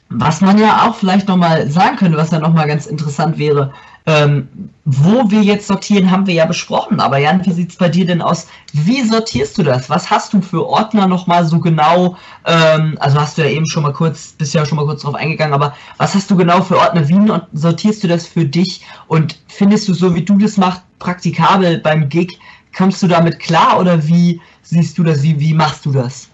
[0.10, 3.74] Was man ja auch vielleicht nochmal sagen könnte, was ja nochmal ganz interessant wäre,
[4.06, 4.50] ähm,
[4.86, 7.00] wo wir jetzt sortieren, haben wir ja besprochen.
[7.00, 8.48] Aber Jan, wie sieht's bei dir denn aus?
[8.74, 9.90] Wie sortierst du das?
[9.90, 12.18] Was hast du für Ordner nochmal so genau?
[12.46, 15.16] Ähm, also hast du ja eben schon mal kurz, bist ja schon mal kurz drauf
[15.16, 17.08] eingegangen, aber was hast du genau für Ordner?
[17.08, 17.18] Wie
[17.54, 18.86] sortierst du das für dich?
[19.08, 22.38] Und findest du so, wie du das machst, praktikabel beim Gig?
[22.76, 25.22] Kommst du damit klar oder wie siehst du das?
[25.24, 26.30] Wie, wie machst du das?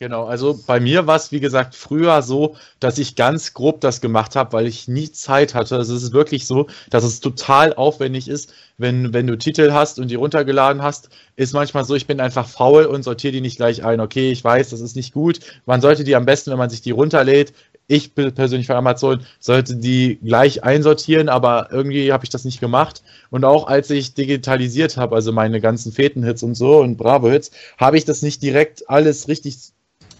[0.00, 4.00] Genau, also bei mir war es, wie gesagt, früher so, dass ich ganz grob das
[4.00, 5.74] gemacht habe, weil ich nie Zeit hatte.
[5.74, 9.98] Also es ist wirklich so, dass es total aufwendig ist, wenn, wenn du Titel hast
[9.98, 13.56] und die runtergeladen hast, ist manchmal so, ich bin einfach faul und sortiere die nicht
[13.56, 13.98] gleich ein.
[13.98, 15.40] Okay, ich weiß, das ist nicht gut.
[15.66, 17.52] Man sollte die am besten, wenn man sich die runterlädt,
[17.88, 23.02] ich persönlich von Amazon sollte die gleich einsortieren, aber irgendwie habe ich das nicht gemacht.
[23.30, 27.96] Und auch als ich digitalisiert habe, also meine ganzen Feten-Hits und so und Bravo-Hits, habe
[27.96, 29.56] ich das nicht direkt alles richtig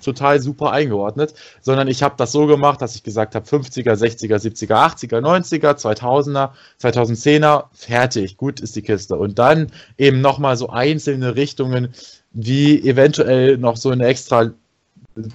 [0.02, 4.36] total super eingeordnet, sondern ich habe das so gemacht, dass ich gesagt habe 50er, 60er,
[4.36, 9.16] 70er, 80er, 90er, 2000er, 2010er, fertig, gut ist die Kiste.
[9.16, 11.88] Und dann eben nochmal so einzelne Richtungen,
[12.32, 14.50] wie eventuell noch so eine extra,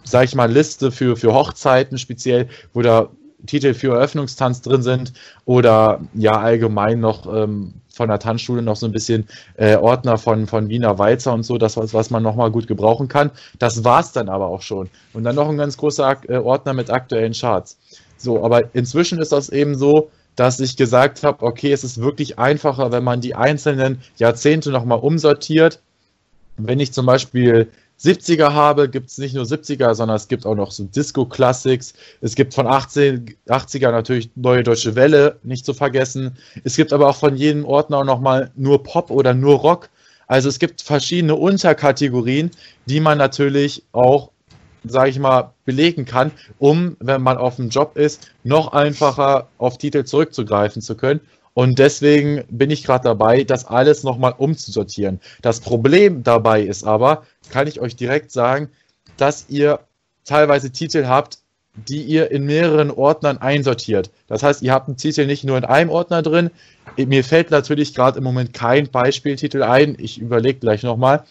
[0.04, 3.10] sag ich mal, Liste für, für Hochzeiten speziell, wo da
[3.46, 5.14] Titel für Eröffnungstanz drin sind
[5.46, 10.48] oder ja allgemein noch ähm, von der Tanzschule noch so ein bisschen äh, Ordner von,
[10.48, 13.32] von Wiener Walzer und so, das was, was man nochmal gut gebrauchen kann.
[13.60, 14.90] Das war's dann aber auch schon.
[15.14, 17.78] Und dann noch ein ganz großer äh, Ordner mit aktuellen Charts.
[18.18, 22.40] So, aber inzwischen ist das eben so, dass ich gesagt habe, okay, es ist wirklich
[22.40, 25.80] einfacher, wenn man die einzelnen Jahrzehnte nochmal umsortiert.
[26.58, 27.70] Wenn ich zum Beispiel
[28.04, 31.94] 70er habe, gibt es nicht nur 70er, sondern es gibt auch noch so Disco-Classics.
[32.22, 36.38] Es gibt von 18, 80er natürlich Neue Deutsche Welle, nicht zu vergessen.
[36.64, 39.90] Es gibt aber auch von jedem Ordner auch nochmal nur Pop oder nur Rock.
[40.28, 42.52] Also es gibt verschiedene Unterkategorien,
[42.88, 44.32] die man natürlich auch,
[44.84, 49.78] sage ich mal, belegen kann, um, wenn man auf dem Job ist, noch einfacher auf
[49.78, 51.22] Titel zurückzugreifen zu können.
[51.54, 55.20] Und deswegen bin ich gerade dabei, das alles nochmal umzusortieren.
[55.42, 58.70] Das Problem dabei ist aber, kann ich euch direkt sagen,
[59.18, 59.80] dass ihr
[60.26, 61.40] teilweise Titel habt,
[61.76, 64.12] die ihr in mehreren Ordnern einsortiert.
[64.28, 66.52] Das heißt, ihr habt einen Titel nicht nur in einem Ordner drin.
[66.98, 69.96] Mir fällt natürlich gerade im Moment kein Beispieltitel ein.
[70.00, 71.24] Ich überlege gleich nochmal.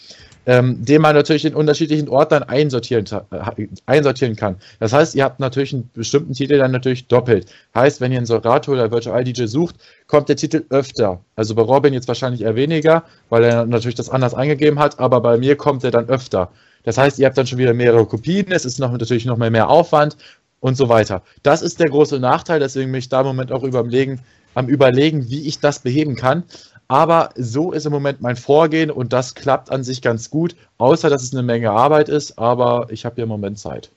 [0.45, 4.57] Ähm, den man natürlich in unterschiedlichen Ordnern einsortieren, äh, einsortieren kann.
[4.81, 7.47] Das heißt, ihr habt natürlich einen bestimmten Titel dann natürlich doppelt.
[7.77, 9.77] Heißt, wenn ihr einen Serato oder Virtual DJ sucht,
[10.09, 11.21] kommt der Titel öfter.
[11.37, 15.21] Also bei Robin jetzt wahrscheinlich eher weniger, weil er natürlich das anders eingegeben hat, aber
[15.21, 16.51] bei mir kommt er dann öfter.
[16.83, 19.51] Das heißt, ihr habt dann schon wieder mehrere Kopien, es ist noch, natürlich noch mehr,
[19.51, 20.17] mehr Aufwand.
[20.63, 21.23] und so weiter.
[21.43, 24.21] Das ist der große Nachteil, deswegen bin ich da im Moment auch überlegen,
[24.55, 26.45] am Überlegen, wie ich das beheben kann.
[26.93, 31.09] Aber so ist im Moment mein Vorgehen und das klappt an sich ganz gut, außer
[31.09, 33.91] dass es eine Menge Arbeit ist, aber ich habe ja im Moment Zeit.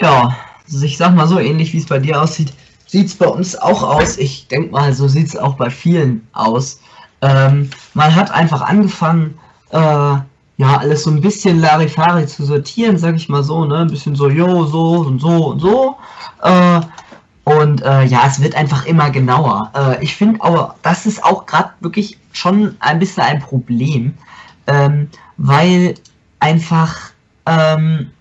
[0.00, 2.52] Ja, also ich sag mal so, ähnlich wie es bei dir aussieht,
[2.86, 4.16] sieht es bei uns auch aus.
[4.16, 6.78] Ich denke mal, so sieht es auch bei vielen aus.
[7.20, 9.36] Ähm, man hat einfach angefangen,
[9.72, 10.24] äh, ja,
[10.78, 13.78] alles so ein bisschen Larifari zu sortieren, sag ich mal so, ne?
[13.78, 15.96] Ein bisschen so, jo, so und so und so.
[16.44, 16.80] Äh,
[17.58, 19.72] und äh, ja, es wird einfach immer genauer.
[19.74, 24.14] Äh, ich finde aber, das ist auch gerade wirklich schon ein bisschen ein Problem,
[24.68, 25.94] ähm, weil
[26.38, 27.10] einfach,
[27.46, 28.12] ähm,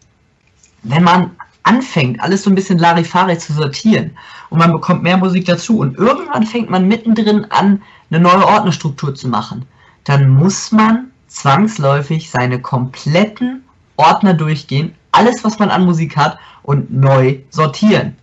[0.81, 4.17] wenn man anfängt, alles so ein bisschen Larifari zu sortieren
[4.49, 9.13] und man bekommt mehr Musik dazu und irgendwann fängt man mittendrin an, eine neue Ordnerstruktur
[9.13, 9.65] zu machen,
[10.05, 13.63] dann muss man zwangsläufig seine kompletten
[13.97, 18.15] Ordner durchgehen, alles, was man an Musik hat und neu sortieren.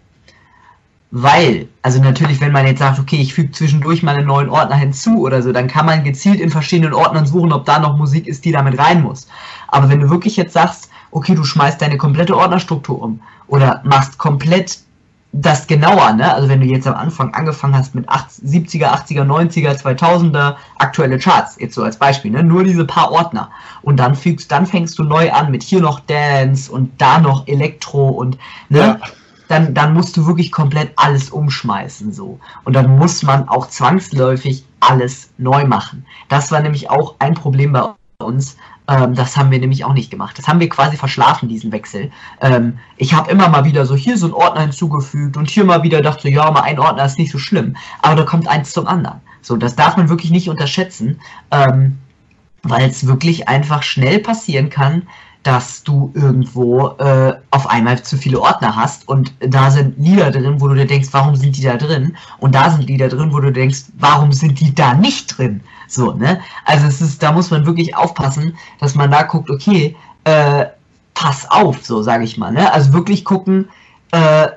[1.11, 4.77] Weil, also natürlich, wenn man jetzt sagt, okay, ich füge zwischendurch mal einen neuen Ordner
[4.77, 8.27] hinzu oder so, dann kann man gezielt in verschiedenen Ordnern suchen, ob da noch Musik
[8.27, 9.29] ist, die damit rein muss.
[9.69, 14.19] Aber wenn du wirklich jetzt sagst, okay, du schmeißt deine komplette Ordnerstruktur um oder machst
[14.19, 14.81] komplett
[15.33, 16.33] das genauer, ne?
[16.33, 21.57] Also wenn du jetzt am Anfang angefangen hast mit 70er, 80er, 90er, 2000er aktuelle Charts,
[21.61, 22.43] jetzt so als Beispiel, ne?
[22.43, 23.51] Nur diese paar Ordner
[23.83, 27.47] und dann fügst, dann fängst du neu an mit hier noch Dance und da noch
[27.47, 28.39] Elektro und
[28.69, 28.79] ne?
[28.79, 28.99] Ja.
[29.49, 34.65] Dann, dann musst du wirklich komplett alles umschmeißen so und dann muss man auch zwangsläufig
[34.81, 36.05] alles neu machen.
[36.29, 37.85] Das war nämlich auch ein Problem bei
[38.19, 38.57] uns,
[38.89, 40.39] ähm, das haben wir nämlich auch nicht gemacht.
[40.39, 42.11] Das haben wir quasi verschlafen, diesen Wechsel.
[42.41, 45.83] Ähm, ich habe immer mal wieder so hier so einen Ordner hinzugefügt und hier mal
[45.83, 47.77] wieder dachte ja, mal ein Ordner ist nicht so schlimm.
[48.01, 49.21] Aber da kommt eins zum anderen.
[49.43, 51.99] So, das darf man wirklich nicht unterschätzen, ähm,
[52.63, 55.03] weil es wirklich einfach schnell passieren kann,
[55.47, 60.61] dass du irgendwo äh, auf einmal zu viele Ordner hast und da sind Lieder drin,
[60.61, 62.17] wo du dir denkst, warum sind die da drin?
[62.39, 65.61] Und da sind Lieder drin, wo du denkst, warum sind die da nicht drin?
[65.87, 66.41] So, ne?
[66.65, 70.67] Also es ist, da muss man wirklich aufpassen, dass man da guckt, okay, äh,
[71.15, 72.73] pass auf, so sage ich mal, ne?
[72.73, 73.69] Also wirklich gucken,
[74.11, 74.49] äh,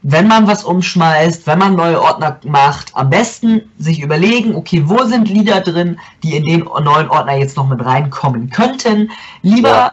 [0.00, 5.04] wenn man was umschmeißt, wenn man neue Ordner macht, am besten sich überlegen, okay, wo
[5.04, 9.10] sind Lieder drin, die in den neuen Ordner jetzt noch mit reinkommen könnten.
[9.42, 9.92] Lieber ja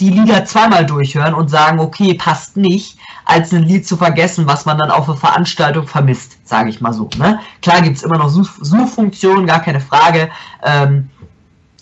[0.00, 4.66] die Lieder zweimal durchhören und sagen, okay, passt nicht, als ein Lied zu vergessen, was
[4.66, 7.08] man dann auf eine Veranstaltung vermisst, sage ich mal so.
[7.16, 7.40] Ne?
[7.62, 10.28] Klar gibt es immer noch Such Suchfunktionen, gar keine Frage.
[10.62, 11.08] Ähm,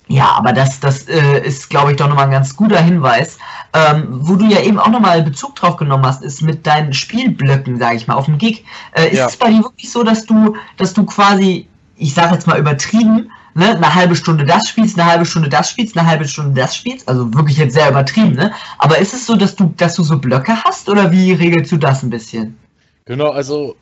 [0.06, 3.38] ja, aber das, das äh, ist, glaube ich, doch nochmal ein ganz guter Hinweis.
[3.72, 7.78] Ähm, wo du ja eben auch nochmal Bezug drauf genommen hast, ist mit deinen Spielblöcken,
[7.78, 8.64] sage ich mal, auf dem Gig.
[8.92, 9.26] Äh, ist ja.
[9.26, 13.30] es bei dir wirklich so, dass du, dass du quasi, ich sage jetzt mal übertrieben,
[13.54, 16.76] ne, eine halbe Stunde das spielst, eine halbe Stunde das spielst, eine halbe Stunde das
[16.76, 18.52] spielst, also wirklich jetzt sehr übertrieben, ne?
[18.78, 21.76] Aber ist es so, dass du, dass du so Blöcke hast oder wie regelst du
[21.76, 22.58] das ein bisschen?
[23.04, 23.76] Genau, also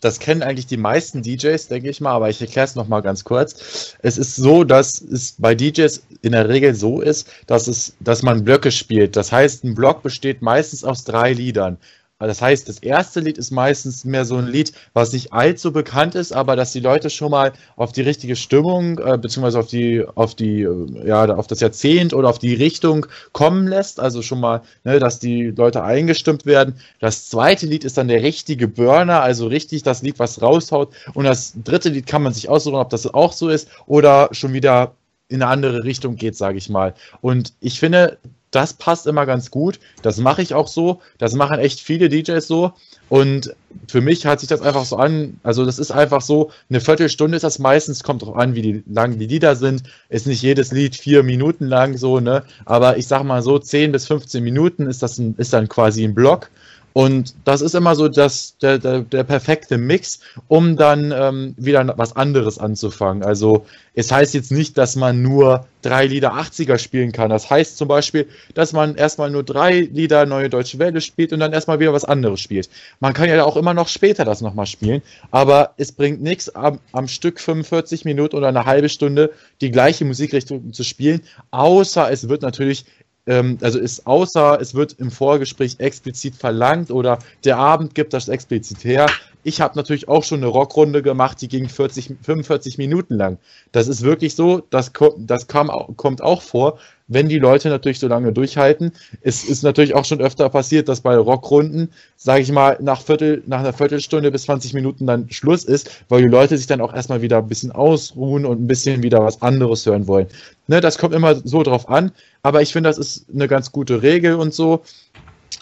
[0.00, 3.24] das kennen eigentlich die meisten DJs, denke ich mal, aber ich erkläre es nochmal ganz
[3.24, 3.94] kurz.
[4.00, 8.22] Es ist so, dass es bei DJs in der Regel so ist, dass es, dass
[8.22, 9.16] man Blöcke spielt.
[9.16, 11.76] Das heißt, ein Block besteht meistens aus drei Liedern.
[12.18, 16.14] Das heißt, das erste Lied ist meistens mehr so ein Lied, was nicht allzu bekannt
[16.14, 20.02] ist, aber dass die Leute schon mal auf die richtige Stimmung, äh, beziehungsweise auf die,
[20.14, 24.00] auf die, äh, ja, auf das Jahrzehnt oder auf die Richtung kommen lässt.
[24.00, 26.76] Also schon mal, ne, dass die Leute eingestimmt werden.
[27.00, 30.94] Das zweite Lied ist dann der richtige Burner, also richtig das Lied, was raushaut.
[31.12, 34.54] Und das dritte Lied kann man sich aussuchen, ob das auch so ist oder schon
[34.54, 34.94] wieder
[35.28, 36.94] in eine andere Richtung geht, sage ich mal.
[37.20, 38.18] Und ich finde,
[38.50, 39.80] das passt immer ganz gut.
[40.02, 41.00] Das mache ich auch so.
[41.18, 42.72] Das machen echt viele DJs so.
[43.08, 43.54] Und
[43.88, 45.38] für mich hat sich das einfach so an.
[45.42, 48.82] Also, das ist einfach so, eine Viertelstunde ist das meistens, kommt drauf an, wie die,
[48.86, 49.84] lang die Lieder sind.
[50.08, 52.42] Ist nicht jedes Lied vier Minuten lang so, ne?
[52.64, 56.04] Aber ich sag mal so, 10 bis 15 Minuten ist das ein, ist dann quasi
[56.04, 56.50] ein Block.
[56.96, 61.92] Und das ist immer so das, der, der, der perfekte Mix, um dann ähm, wieder
[61.98, 63.22] was anderes anzufangen.
[63.22, 67.28] Also es heißt jetzt nicht, dass man nur drei Lieder 80er spielen kann.
[67.28, 71.40] Das heißt zum Beispiel, dass man erstmal nur drei Lieder Neue Deutsche Welle spielt und
[71.40, 72.70] dann erstmal wieder was anderes spielt.
[72.98, 76.80] Man kann ja auch immer noch später das nochmal spielen, aber es bringt nichts, am,
[76.92, 82.30] am Stück 45 Minuten oder eine halbe Stunde die gleiche Musikrichtung zu spielen, außer es
[82.30, 82.86] wird natürlich
[83.26, 88.28] ähm, also ist außer es wird im Vorgespräch explizit verlangt oder der Abend gibt das
[88.28, 89.06] explizit her.
[89.46, 93.38] Ich habe natürlich auch schon eine Rockrunde gemacht, die ging 40, 45 Minuten lang.
[93.70, 98.08] Das ist wirklich so, das, das kam, kommt auch vor, wenn die Leute natürlich so
[98.08, 98.90] lange durchhalten.
[99.20, 103.44] Es ist natürlich auch schon öfter passiert, dass bei Rockrunden, sage ich mal, nach, Viertel,
[103.46, 106.92] nach einer Viertelstunde bis 20 Minuten dann Schluss ist, weil die Leute sich dann auch
[106.92, 110.26] erstmal wieder ein bisschen ausruhen und ein bisschen wieder was anderes hören wollen.
[110.66, 112.10] Ne, das kommt immer so drauf an,
[112.42, 114.82] aber ich finde, das ist eine ganz gute Regel und so.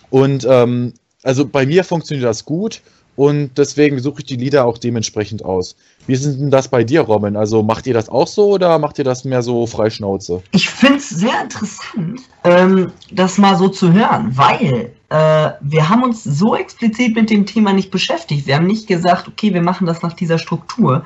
[0.08, 2.80] Und ähm, also bei mir funktioniert das gut
[3.16, 5.76] und deswegen suche ich die Lieder auch dementsprechend aus.
[6.06, 7.36] Wie ist denn das bei dir, Robin?
[7.36, 10.42] Also macht ihr das auch so oder macht ihr das mehr so freischnauze?
[10.50, 16.02] Ich finde es sehr interessant, ähm, das mal so zu hören, weil äh, wir haben
[16.02, 18.46] uns so explizit mit dem Thema nicht beschäftigt.
[18.46, 21.04] Wir haben nicht gesagt, okay, wir machen das nach dieser Struktur,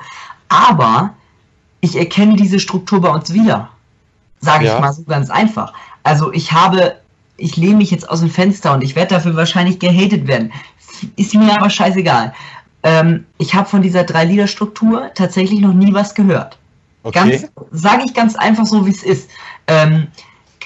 [0.49, 1.13] aber
[1.81, 3.69] ich erkenne diese Struktur bei uns wieder.
[4.41, 4.75] Sage Ja.
[4.75, 5.73] ich mal so ganz einfach.
[6.03, 6.95] Also ich habe,
[7.37, 10.51] ich lehne mich jetzt aus dem Fenster und ich werde dafür wahrscheinlich gehatet werden.
[11.15, 12.33] Ist mir aber scheißegal.
[12.83, 16.57] Ähm, ich habe von dieser Drei-Lieder-Struktur tatsächlich noch nie was gehört.
[17.03, 17.47] Okay.
[17.71, 19.29] Sage ich ganz einfach so, wie es ist.
[19.67, 20.07] Ähm,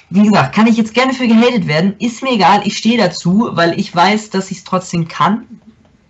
[0.09, 3.49] wie gesagt, kann ich jetzt gerne für gehatet werden, ist mir egal, ich stehe dazu,
[3.53, 5.45] weil ich weiß, dass ich es trotzdem kann.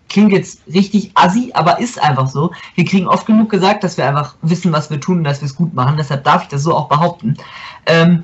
[0.09, 2.51] Klingt jetzt richtig assi, aber ist einfach so.
[2.75, 5.45] Wir kriegen oft genug gesagt, dass wir einfach wissen, was wir tun und dass wir
[5.45, 5.95] es gut machen.
[5.97, 7.37] Deshalb darf ich das so auch behaupten.
[7.85, 8.23] Ähm,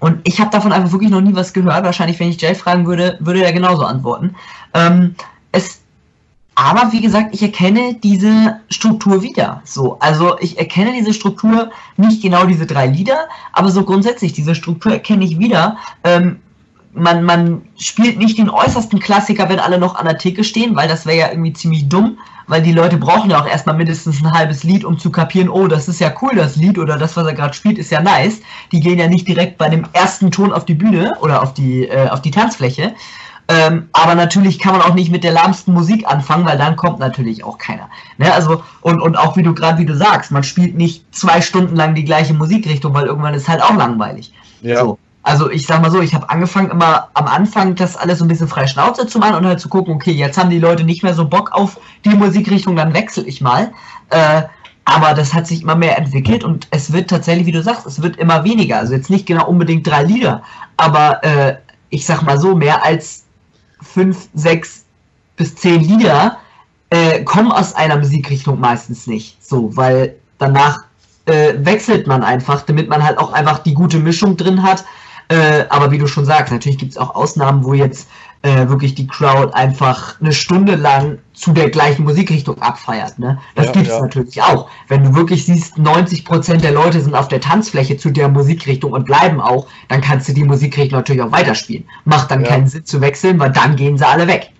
[0.00, 1.84] und ich habe davon einfach wirklich noch nie was gehört.
[1.84, 4.36] Wahrscheinlich, wenn ich Jay fragen würde, würde er genauso antworten.
[4.74, 5.14] Ähm,
[5.52, 5.80] es,
[6.54, 9.62] aber wie gesagt, ich erkenne diese Struktur wieder.
[9.64, 14.54] So, also ich erkenne diese Struktur, nicht genau diese drei Lieder, aber so grundsätzlich diese
[14.54, 15.76] Struktur erkenne ich wieder.
[16.04, 16.40] Ähm,
[16.92, 20.88] man, man spielt nicht den äußersten Klassiker, wenn alle noch an der Theke stehen, weil
[20.88, 24.32] das wäre ja irgendwie ziemlich dumm, weil die Leute brauchen ja auch erstmal mindestens ein
[24.32, 27.26] halbes Lied, um zu kapieren, oh, das ist ja cool, das Lied oder das, was
[27.26, 28.40] er gerade spielt, ist ja nice.
[28.72, 31.86] Die gehen ja nicht direkt bei dem ersten Ton auf die Bühne oder auf die,
[31.86, 32.94] äh, auf die Tanzfläche.
[33.50, 37.00] Ähm, aber natürlich kann man auch nicht mit der lahmsten Musik anfangen, weil dann kommt
[37.00, 37.88] natürlich auch keiner.
[38.16, 38.32] Ne?
[38.32, 41.74] Also, und, und auch wie du gerade wie du sagst, man spielt nicht zwei Stunden
[41.74, 44.32] lang die gleiche Musikrichtung, weil irgendwann ist halt auch langweilig.
[44.62, 44.84] Ja.
[44.84, 44.98] So.
[45.24, 48.28] Also ich sag mal so, ich habe angefangen immer am Anfang das alles so ein
[48.28, 51.02] bisschen frei Schnauze zu machen und halt zu gucken, okay, jetzt haben die Leute nicht
[51.02, 53.72] mehr so Bock auf die Musikrichtung, dann wechsle ich mal.
[54.10, 54.42] Äh,
[54.84, 58.00] aber das hat sich immer mehr entwickelt und es wird tatsächlich, wie du sagst, es
[58.00, 58.78] wird immer weniger.
[58.78, 60.42] Also jetzt nicht genau unbedingt drei Lieder,
[60.76, 61.56] aber äh,
[61.90, 63.24] ich sag mal so, mehr als
[63.92, 64.84] fünf, sechs
[65.36, 66.38] bis zehn Lieder
[66.90, 69.44] äh, kommen aus einer Musikrichtung meistens nicht.
[69.44, 70.84] So, weil danach
[71.26, 74.84] äh, wechselt man einfach, damit man halt auch einfach die gute Mischung drin hat.
[75.30, 78.10] Äh, aber wie du schon sagst, natürlich gibt es auch Ausnahmen, wo jetzt
[78.42, 83.18] äh, wirklich die Crowd einfach eine Stunde lang zu der gleichen Musikrichtung abfeiert.
[83.18, 83.40] Ne?
[83.54, 84.00] Das Ja, gibt es ja.
[84.00, 84.68] natürlich auch.
[84.88, 89.04] Wenn du wirklich siehst, 90% der Leute sind auf der Tanzfläche zu der Musikrichtung und
[89.06, 91.88] bleiben auch, dann kannst du die Musikrichtung natürlich auch weiterspielen.
[92.04, 92.48] Macht dann Ja.
[92.48, 94.52] keinen Sinn zu wechseln, weil dann gehen sie alle weg.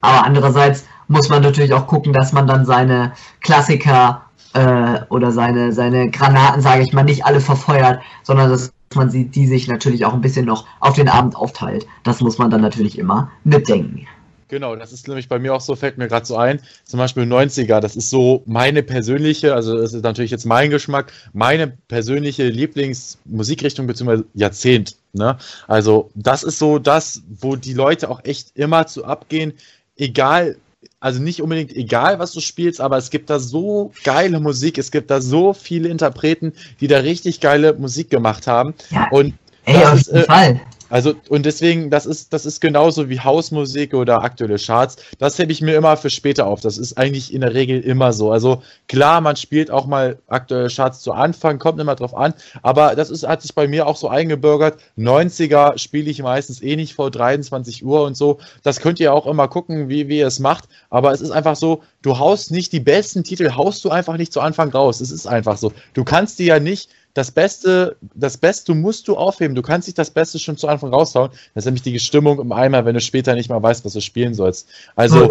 [0.00, 4.22] Aber andererseits muss man natürlich auch gucken, dass man dann seine Klassiker
[4.54, 9.24] äh, oder seine, seine Granaten, sage ich mal, nicht alle verfeuert, sondern dass man sie,
[9.24, 11.86] die sich natürlich auch ein bisschen noch auf den Abend aufteilt.
[12.04, 14.06] Das muss man dann natürlich immer mitdenken.
[14.48, 16.60] Genau, das ist nämlich bei mir auch so, fällt mir gerade so ein.
[16.84, 21.12] Zum Beispiel 90er, das ist so meine persönliche, also das ist natürlich jetzt mein Geschmack,
[21.32, 24.22] meine persönliche Lieblingsmusikrichtung bzw.
[24.34, 24.96] Jahrzehnt.
[25.12, 25.36] Ne?
[25.66, 29.52] Also das ist so das, wo die Leute auch echt immer zu abgehen,
[29.96, 30.56] egal,
[31.00, 34.90] also nicht unbedingt egal, was du spielst, aber es gibt da so geile Musik, es
[34.90, 38.74] gibt da so viele Interpreten, die da richtig geile Musik gemacht haben.
[38.90, 40.60] Ja, Und ey, das auf jeden äh, Fall.
[40.88, 44.96] Also, und deswegen, das ist, das ist genauso wie Hausmusik oder aktuelle Charts.
[45.18, 46.60] Das hebe ich mir immer für später auf.
[46.60, 48.30] Das ist eigentlich in der Regel immer so.
[48.30, 52.34] Also, klar, man spielt auch mal aktuelle Charts zu Anfang, kommt immer drauf an.
[52.62, 54.78] Aber das ist, hat sich bei mir auch so eingebürgert.
[54.96, 58.38] 90er spiele ich meistens eh nicht vor 23 Uhr und so.
[58.62, 60.68] Das könnt ihr auch immer gucken, wie, wie ihr es macht.
[60.90, 64.32] Aber es ist einfach so, du haust nicht die besten Titel, haust du einfach nicht
[64.32, 65.00] zu Anfang raus.
[65.00, 65.72] Es ist einfach so.
[65.94, 69.54] Du kannst dir ja nicht das Beste, das Beste musst du aufheben.
[69.54, 71.30] Du kannst nicht das Beste schon zu Anfang raushauen.
[71.54, 74.02] Das ist nämlich die Stimmung im Eimer, wenn du später nicht mal weißt, was du
[74.02, 74.68] spielen sollst.
[74.96, 75.30] Also,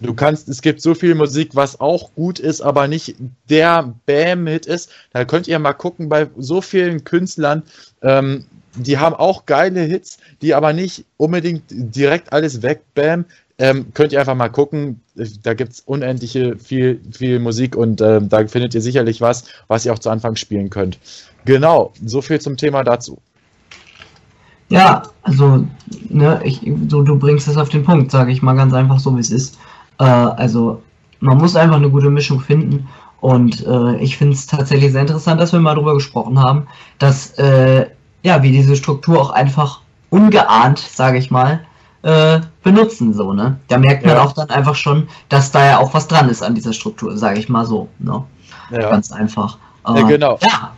[0.00, 3.16] du kannst, es gibt so viel Musik, was auch gut ist, aber nicht
[3.48, 4.90] der Bam-Hit ist.
[5.12, 7.64] Da könnt ihr mal gucken bei so vielen Künstlern,
[8.02, 8.46] ähm,
[8.76, 13.24] die haben auch geile Hits, die aber nicht unbedingt direkt alles wegbam.
[13.60, 15.02] Ähm, könnt ihr einfach mal gucken.
[15.42, 19.84] Da gibt es unendliche viel, viel Musik und ähm, da findet ihr sicherlich was, was
[19.84, 20.98] ihr auch zu Anfang spielen könnt.
[21.44, 23.18] Genau, so viel zum Thema dazu.
[24.70, 25.66] Ja, also,
[26.08, 29.14] ne, ich, so, du bringst es auf den Punkt, sage ich mal ganz einfach so,
[29.14, 29.58] wie es ist.
[29.98, 30.80] Äh, also,
[31.20, 32.88] man muss einfach eine gute Mischung finden
[33.20, 36.66] und äh, ich finde es tatsächlich sehr interessant, dass wir mal drüber gesprochen haben,
[36.98, 37.86] dass, äh,
[38.22, 41.60] ja, wir diese Struktur auch einfach ungeahnt, sage ich mal,
[42.02, 43.58] äh, benutzen, so, ne.
[43.68, 44.22] Da merkt man Ja.
[44.22, 47.38] auch dann einfach schon, dass da ja auch was dran ist an dieser Struktur, sage
[47.38, 48.24] ich mal so, ne.
[48.70, 48.90] Ja.
[48.90, 49.58] Ganz einfach.
[49.86, 50.38] Ja, genau.
[50.42, 50.72] Ja,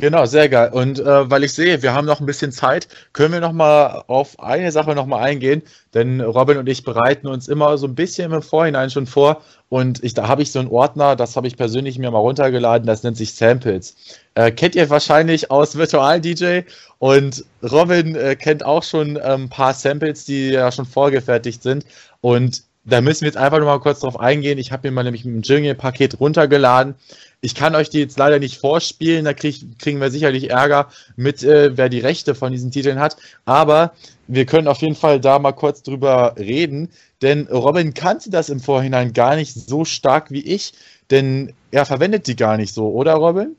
[0.00, 0.70] Genau, sehr geil.
[0.72, 4.04] Und äh, weil ich sehe, wir haben noch ein bisschen Zeit, können wir noch mal
[4.06, 7.96] auf eine Sache noch mal eingehen, denn Robin und ich bereiten uns immer so ein
[7.96, 9.42] bisschen im Vorhinein schon vor.
[9.68, 12.86] Und ich, da habe ich so einen Ordner, das habe ich persönlich mir mal runtergeladen,
[12.86, 13.96] das nennt sich Samples.
[14.34, 16.60] Äh, kennt ihr wahrscheinlich aus Virtual DJ
[17.00, 21.84] und Robin äh, kennt auch schon äh, ein paar Samples, die ja schon vorgefertigt sind.
[22.20, 24.58] Und da müssen wir jetzt einfach nur mal kurz drauf eingehen.
[24.58, 26.94] Ich habe mir mal nämlich ein Jingle-Paket runtergeladen.
[27.40, 31.42] Ich kann euch die jetzt leider nicht vorspielen, da krieg, kriegen wir sicherlich Ärger mit,
[31.42, 33.16] äh, wer die Rechte von diesen Titeln hat.
[33.44, 33.92] Aber
[34.26, 36.90] wir können auf jeden Fall da mal kurz drüber reden,
[37.22, 40.72] denn Robin kannte das im Vorhinein gar nicht so stark wie ich,
[41.10, 43.56] denn er verwendet die gar nicht so, oder Robin?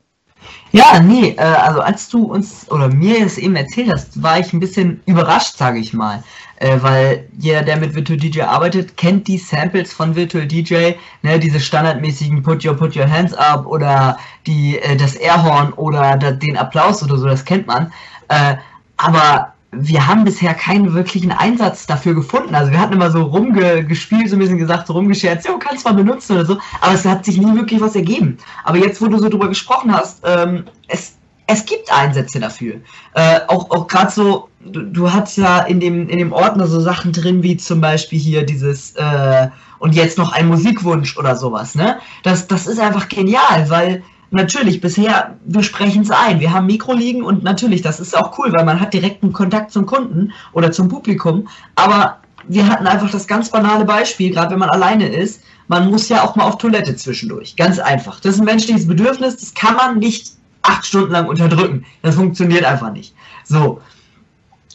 [0.72, 4.54] Ja, nee, äh, also als du uns oder mir es eben erzählt hast, war ich
[4.54, 6.24] ein bisschen überrascht, sage ich mal.
[6.60, 10.92] Äh, weil jeder, der mit Virtual DJ arbeitet, kennt die Samples von Virtual DJ,
[11.22, 16.18] ne, diese standardmäßigen Put Your Put Your Hands Up oder die, äh, das Airhorn oder
[16.18, 17.94] da, den Applaus oder so, das kennt man.
[18.28, 18.56] Äh,
[18.98, 22.54] aber wir haben bisher keinen wirklichen Einsatz dafür gefunden.
[22.56, 25.94] Also wir hatten immer so rumgespielt, so ein bisschen gesagt, so rumgescherzt, ja, kannst mal
[25.94, 28.38] benutzen oder so, aber es hat sich nie wirklich was ergeben.
[28.66, 31.16] Aber jetzt, wo du so drüber gesprochen hast, ähm, es,
[31.48, 32.82] es gibt Einsätze dafür.
[33.14, 36.80] Äh, auch auch gerade so, du, du hast ja in dem, in dem Ordner so
[36.80, 39.50] Sachen drin, wie zum Beispiel hier dieses äh,
[39.80, 41.98] und jetzt noch ein Musikwunsch oder sowas, ne?
[42.24, 46.40] Das, das ist einfach genial, weil natürlich, bisher, wir sprechen es ein.
[46.40, 49.72] Wir haben Mikro liegen und natürlich, das ist auch cool, weil man hat direkten Kontakt
[49.72, 51.48] zum Kunden oder zum Publikum.
[51.76, 56.10] Aber wir hatten einfach das ganz banale Beispiel, gerade wenn man alleine ist, man muss
[56.10, 57.56] ja auch mal auf Toilette zwischendurch.
[57.56, 58.20] Ganz einfach.
[58.20, 60.32] Das ist ein menschliches Bedürfnis, das kann man nicht
[60.64, 61.86] acht Stunden lang unterdrücken.
[62.02, 63.14] Das funktioniert einfach nicht.
[63.46, 63.82] So.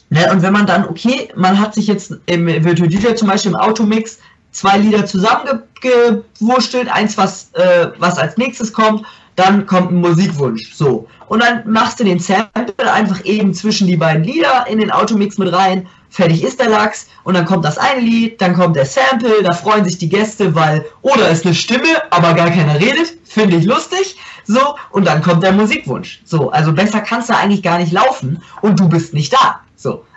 [0.09, 3.51] Ne, und wenn man dann, okay, man hat sich jetzt im Virtual DJ zum Beispiel
[3.51, 4.19] im Automix
[4.51, 10.73] zwei Lieder zusammengewurstelt, eins, was, äh, was als nächstes kommt dann kommt ein Musikwunsch.
[10.73, 11.07] So.
[11.27, 15.37] Und dann machst du den Sample einfach eben zwischen die beiden Lieder in den Automix
[15.37, 15.87] mit rein.
[16.09, 17.07] Fertig ist der Lachs.
[17.23, 20.55] Und dann kommt das eine Lied, dann kommt der Sample, da freuen sich die Gäste,
[20.55, 23.17] weil, oder ist eine Stimme, aber gar keiner redet.
[23.25, 24.17] Finde ich lustig.
[24.45, 24.75] So.
[24.91, 26.21] Und dann kommt der Musikwunsch.
[26.23, 26.51] So.
[26.51, 29.61] Also besser kannst du eigentlich gar nicht laufen und du bist nicht da.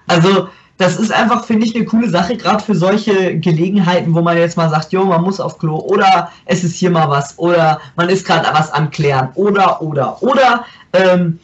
[0.09, 0.15] So.
[0.15, 0.49] Also,
[0.79, 4.57] das ist einfach, finde ich, eine coole Sache, gerade für solche Gelegenheiten, wo man jetzt
[4.57, 8.09] mal sagt, jo, man muss auf Klo oder es ist hier mal was oder man
[8.09, 10.65] ist gerade was am Klären oder, oder, oder.
[10.93, 11.41] Ähm,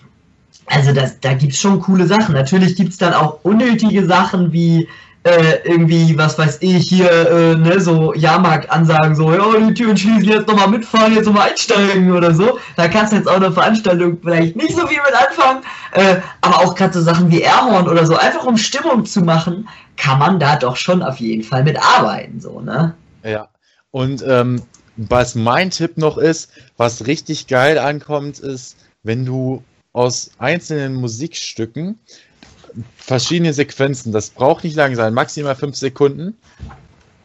[0.67, 2.35] also das, da gibt's schon coole Sachen.
[2.35, 4.89] Natürlich gibt's dann auch unnötige Sachen wie
[5.25, 10.25] äh, irgendwie, was weiß ich, hier, äh, ne, so Jahrmarkt-Ansagen, so, ja, die Türen schließen,
[10.25, 12.59] jetzt nochmal mitfahren, jetzt nochmal einsteigen oder so.
[12.77, 15.63] Da kannst du jetzt auch eine Veranstaltung vielleicht nicht so viel mit anfangen.
[15.93, 19.69] Äh, aber auch gerade so Sachen wie Airhorn oder so, einfach um Stimmung zu machen,
[19.97, 22.95] kann man da doch schon auf jeden Fall mit arbeiten, so, ne?
[23.23, 23.49] Ja.
[23.91, 24.61] Und ähm,
[24.97, 29.63] was mein Tipp noch ist, was richtig geil ankommt, ist, wenn du
[29.93, 31.99] aus einzelnen Musikstücken
[32.97, 36.37] verschiedene Sequenzen, das braucht nicht lang sein, maximal fünf Sekunden,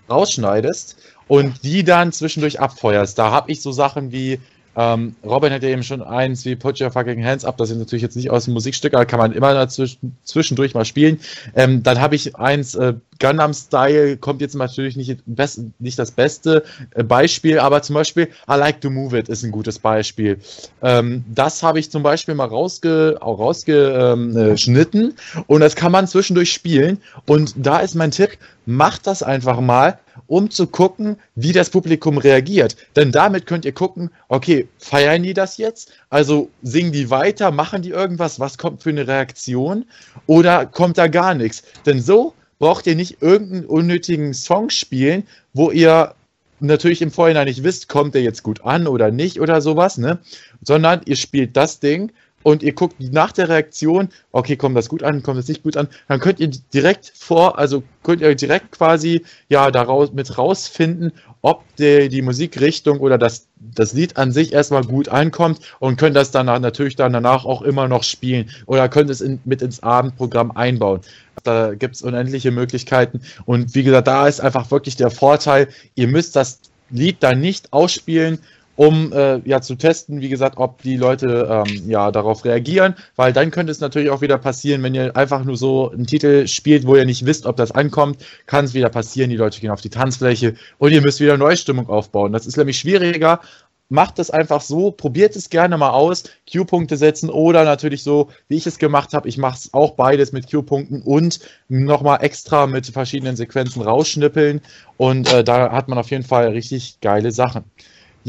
[0.09, 0.97] rausschneidest
[1.27, 3.17] und die dann zwischendurch abfeuerst.
[3.17, 4.39] Da habe ich so Sachen wie
[4.75, 7.77] ähm, Robin hat ja eben schon eins wie Put Your Fucking Hands Up, das ist
[7.77, 11.19] natürlich jetzt nicht aus dem Musikstück, aber kann man immer zwischendurch mal spielen.
[11.55, 16.11] Ähm, dann habe ich eins, äh, Gundam Style, kommt jetzt natürlich nicht, best, nicht das
[16.11, 20.39] beste äh, Beispiel, aber zum Beispiel I Like to Move It ist ein gutes Beispiel.
[20.81, 25.91] Ähm, das habe ich zum Beispiel mal rausge, auch rausgeschnitten ähm, äh, und das kann
[25.91, 27.01] man zwischendurch spielen.
[27.25, 32.17] Und da ist mein Tipp, macht das einfach mal um zu gucken, wie das Publikum
[32.17, 32.75] reagiert.
[32.95, 35.91] Denn damit könnt ihr gucken, okay, feiern die das jetzt?
[36.09, 38.39] Also singen die weiter, machen die irgendwas?
[38.39, 39.85] Was kommt für eine Reaktion?
[40.27, 41.63] Oder kommt da gar nichts?
[41.85, 46.13] Denn so braucht ihr nicht irgendeinen unnötigen Song spielen, wo ihr
[46.59, 50.19] natürlich im Vorhinein nicht wisst, kommt der jetzt gut an oder nicht oder sowas, ne?
[50.61, 52.11] Sondern ihr spielt das Ding
[52.49, 55.77] und ihr guckt nach der Reaktion, okay, kommt das gut an, kommt das nicht gut
[55.77, 61.11] an, dann könnt ihr direkt vor, also könnt ihr direkt quasi ja daraus mit rausfinden,
[61.41, 66.15] ob die, die Musikrichtung oder das, das Lied an sich erstmal gut ankommt und könnt
[66.15, 69.81] das dann natürlich dann danach auch immer noch spielen oder könnt es in, mit ins
[69.83, 71.01] Abendprogramm einbauen.
[71.43, 76.07] Da gibt es unendliche Möglichkeiten und wie gesagt, da ist einfach wirklich der Vorteil, ihr
[76.07, 78.39] müsst das Lied dann nicht ausspielen,
[78.79, 83.33] um äh, ja zu testen, wie gesagt, ob die Leute ähm, ja darauf reagieren, weil
[83.33, 86.87] dann könnte es natürlich auch wieder passieren, wenn ihr einfach nur so einen Titel spielt,
[86.87, 89.81] wo ihr nicht wisst, ob das ankommt, kann es wieder passieren, die Leute gehen auf
[89.81, 92.31] die Tanzfläche und ihr müsst wieder Neustimmung aufbauen.
[92.31, 93.41] Das ist nämlich schwieriger.
[93.89, 98.55] Macht es einfach so, probiert es gerne mal aus, Q-Punkte setzen oder natürlich so, wie
[98.55, 99.27] ich es gemacht habe.
[99.27, 104.61] Ich mache es auch beides mit Q-Punkten und nochmal extra mit verschiedenen Sequenzen rausschnippeln
[104.95, 107.65] und äh, da hat man auf jeden Fall richtig geile Sachen.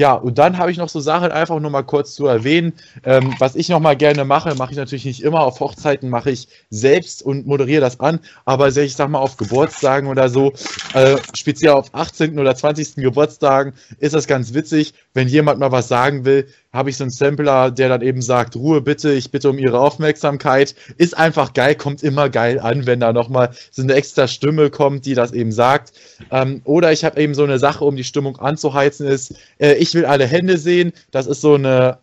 [0.01, 2.73] Ja, und dann habe ich noch so Sachen einfach nur mal kurz zu erwähnen.
[3.05, 5.41] Ähm, was ich noch mal gerne mache, mache ich natürlich nicht immer.
[5.41, 8.19] Auf Hochzeiten mache ich selbst und moderiere das an.
[8.47, 10.55] Aber ich sag mal auf Geburtstagen oder so,
[10.95, 12.39] äh, speziell auf 18.
[12.39, 13.03] oder 20.
[13.03, 17.11] Geburtstagen, ist das ganz witzig, wenn jemand mal was sagen will, habe ich so einen
[17.11, 20.75] Sampler, der dann eben sagt, Ruhe bitte, ich bitte um Ihre Aufmerksamkeit.
[20.99, 25.05] Ist einfach geil, kommt immer geil an, wenn da nochmal so eine extra Stimme kommt,
[25.05, 25.93] die das eben sagt.
[26.31, 29.95] Ähm, oder ich habe eben so eine Sache, um die Stimmung anzuheizen, ist, äh, ich
[29.95, 30.93] will alle Hände sehen.
[31.11, 31.99] Das ist so eine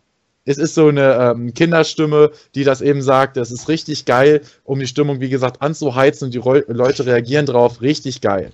[0.48, 3.36] es ist so eine ähm, Kinderstimme, die das eben sagt.
[3.36, 7.82] Das ist richtig geil, um die Stimmung, wie gesagt, anzuheizen und die Leute reagieren drauf.
[7.82, 8.54] Richtig geil.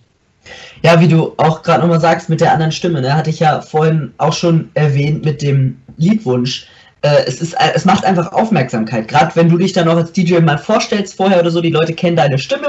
[0.82, 3.62] Ja, wie du auch gerade nochmal sagst mit der anderen Stimme, ne, hatte ich ja
[3.62, 6.68] vorhin auch schon erwähnt mit dem Liedwunsch.
[7.02, 9.08] Äh, es, ist, es macht einfach Aufmerksamkeit.
[9.08, 11.94] Gerade wenn du dich dann auch als DJ mal vorstellst vorher oder so, die Leute
[11.94, 12.68] kennen deine Stimme.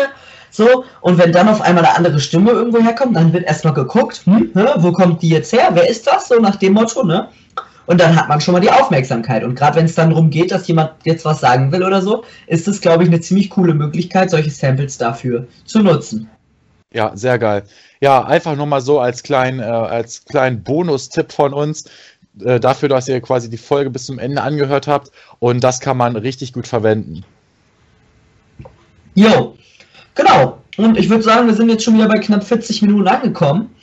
[0.50, 4.22] So, und wenn dann auf einmal eine andere Stimme irgendwo herkommt, dann wird erstmal geguckt,
[4.24, 5.70] hm, hä, wo kommt die jetzt her?
[5.72, 6.28] Wer ist das?
[6.28, 7.28] So nach dem Motto, ne?
[7.86, 9.42] Und dann hat man schon mal die Aufmerksamkeit.
[9.42, 12.24] Und gerade wenn es dann darum geht, dass jemand jetzt was sagen will oder so,
[12.46, 16.30] ist es, glaube ich, eine ziemlich coole Möglichkeit, solche Samples dafür zu nutzen.
[16.94, 17.64] Ja, sehr geil.
[18.00, 21.86] Ja, einfach nur mal so als kleinen, äh, als kleinen Bonustipp von uns
[22.40, 25.10] äh, dafür, dass ihr quasi die Folge bis zum Ende angehört habt.
[25.40, 27.24] Und das kann man richtig gut verwenden.
[29.16, 29.56] Jo,
[30.14, 30.58] genau.
[30.76, 33.74] Und ich würde sagen, wir sind jetzt schon wieder bei knapp 40 Minuten angekommen.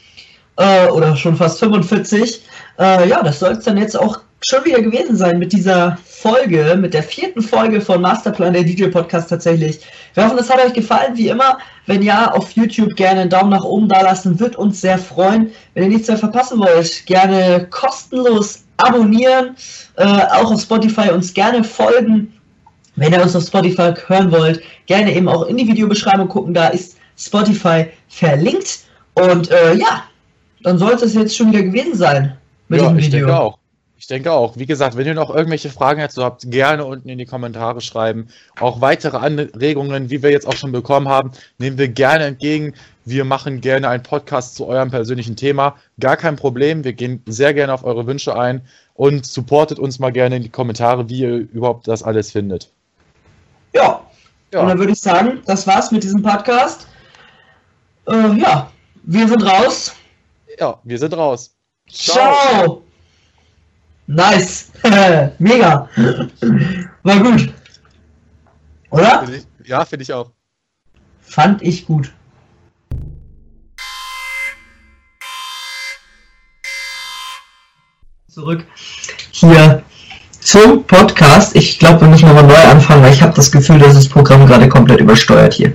[0.55, 2.43] Äh, oder schon fast 45.
[2.79, 6.77] Äh, ja, das soll es dann jetzt auch schon wieder gewesen sein mit dieser Folge,
[6.79, 9.79] mit der vierten Folge von Masterplan, der DJ-Podcast tatsächlich.
[10.13, 11.15] Wir hoffen, es hat euch gefallen.
[11.15, 14.81] Wie immer, wenn ja, auf YouTube gerne einen Daumen nach oben da lassen, wird uns
[14.81, 15.51] sehr freuen.
[15.73, 19.55] Wenn ihr nichts mehr verpassen wollt, gerne kostenlos abonnieren,
[19.97, 22.33] äh, auch auf Spotify uns gerne folgen.
[22.95, 26.67] Wenn ihr uns auf Spotify hören wollt, gerne eben auch in die Videobeschreibung gucken, da
[26.67, 28.79] ist Spotify verlinkt.
[29.13, 30.03] Und äh, ja,
[30.63, 32.37] dann sollte es jetzt schon wieder gewesen sein
[32.67, 33.05] mit ja, dem Video.
[33.05, 33.60] Ich denke auch.
[34.01, 34.57] Ich denke auch.
[34.57, 38.29] Wie gesagt, wenn ihr noch irgendwelche Fragen dazu habt, gerne unten in die Kommentare schreiben.
[38.59, 41.29] Auch weitere Anregungen, wie wir jetzt auch schon bekommen haben,
[41.59, 42.73] nehmen wir gerne entgegen.
[43.05, 45.75] Wir machen gerne einen Podcast zu eurem persönlichen Thema.
[45.99, 46.83] Gar kein Problem.
[46.83, 48.61] Wir gehen sehr gerne auf eure Wünsche ein
[48.95, 52.71] und supportet uns mal gerne in die Kommentare, wie ihr überhaupt das alles findet.
[53.71, 54.01] Ja.
[54.51, 54.61] ja.
[54.61, 56.87] Und dann würde ich sagen, das war's mit diesem Podcast.
[58.07, 58.71] Äh, ja,
[59.03, 59.93] wir sind raus.
[60.59, 61.53] Ja, wir sind raus.
[61.87, 62.33] Ciao.
[62.33, 62.83] Ciao.
[64.13, 64.71] Nice.
[65.39, 65.87] Mega.
[67.03, 67.53] War gut.
[68.89, 69.25] Oder?
[69.25, 70.31] Find ich, ja, finde ich auch.
[71.21, 72.11] Fand ich gut.
[78.27, 78.65] Zurück
[79.31, 79.81] hier
[80.41, 81.55] zum Podcast.
[81.55, 84.45] Ich glaube, wir müssen nochmal neu anfangen, weil ich habe das Gefühl, dass das Programm
[84.45, 85.73] gerade komplett übersteuert hier.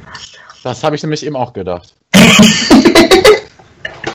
[0.63, 1.95] Das habe ich nämlich eben auch gedacht.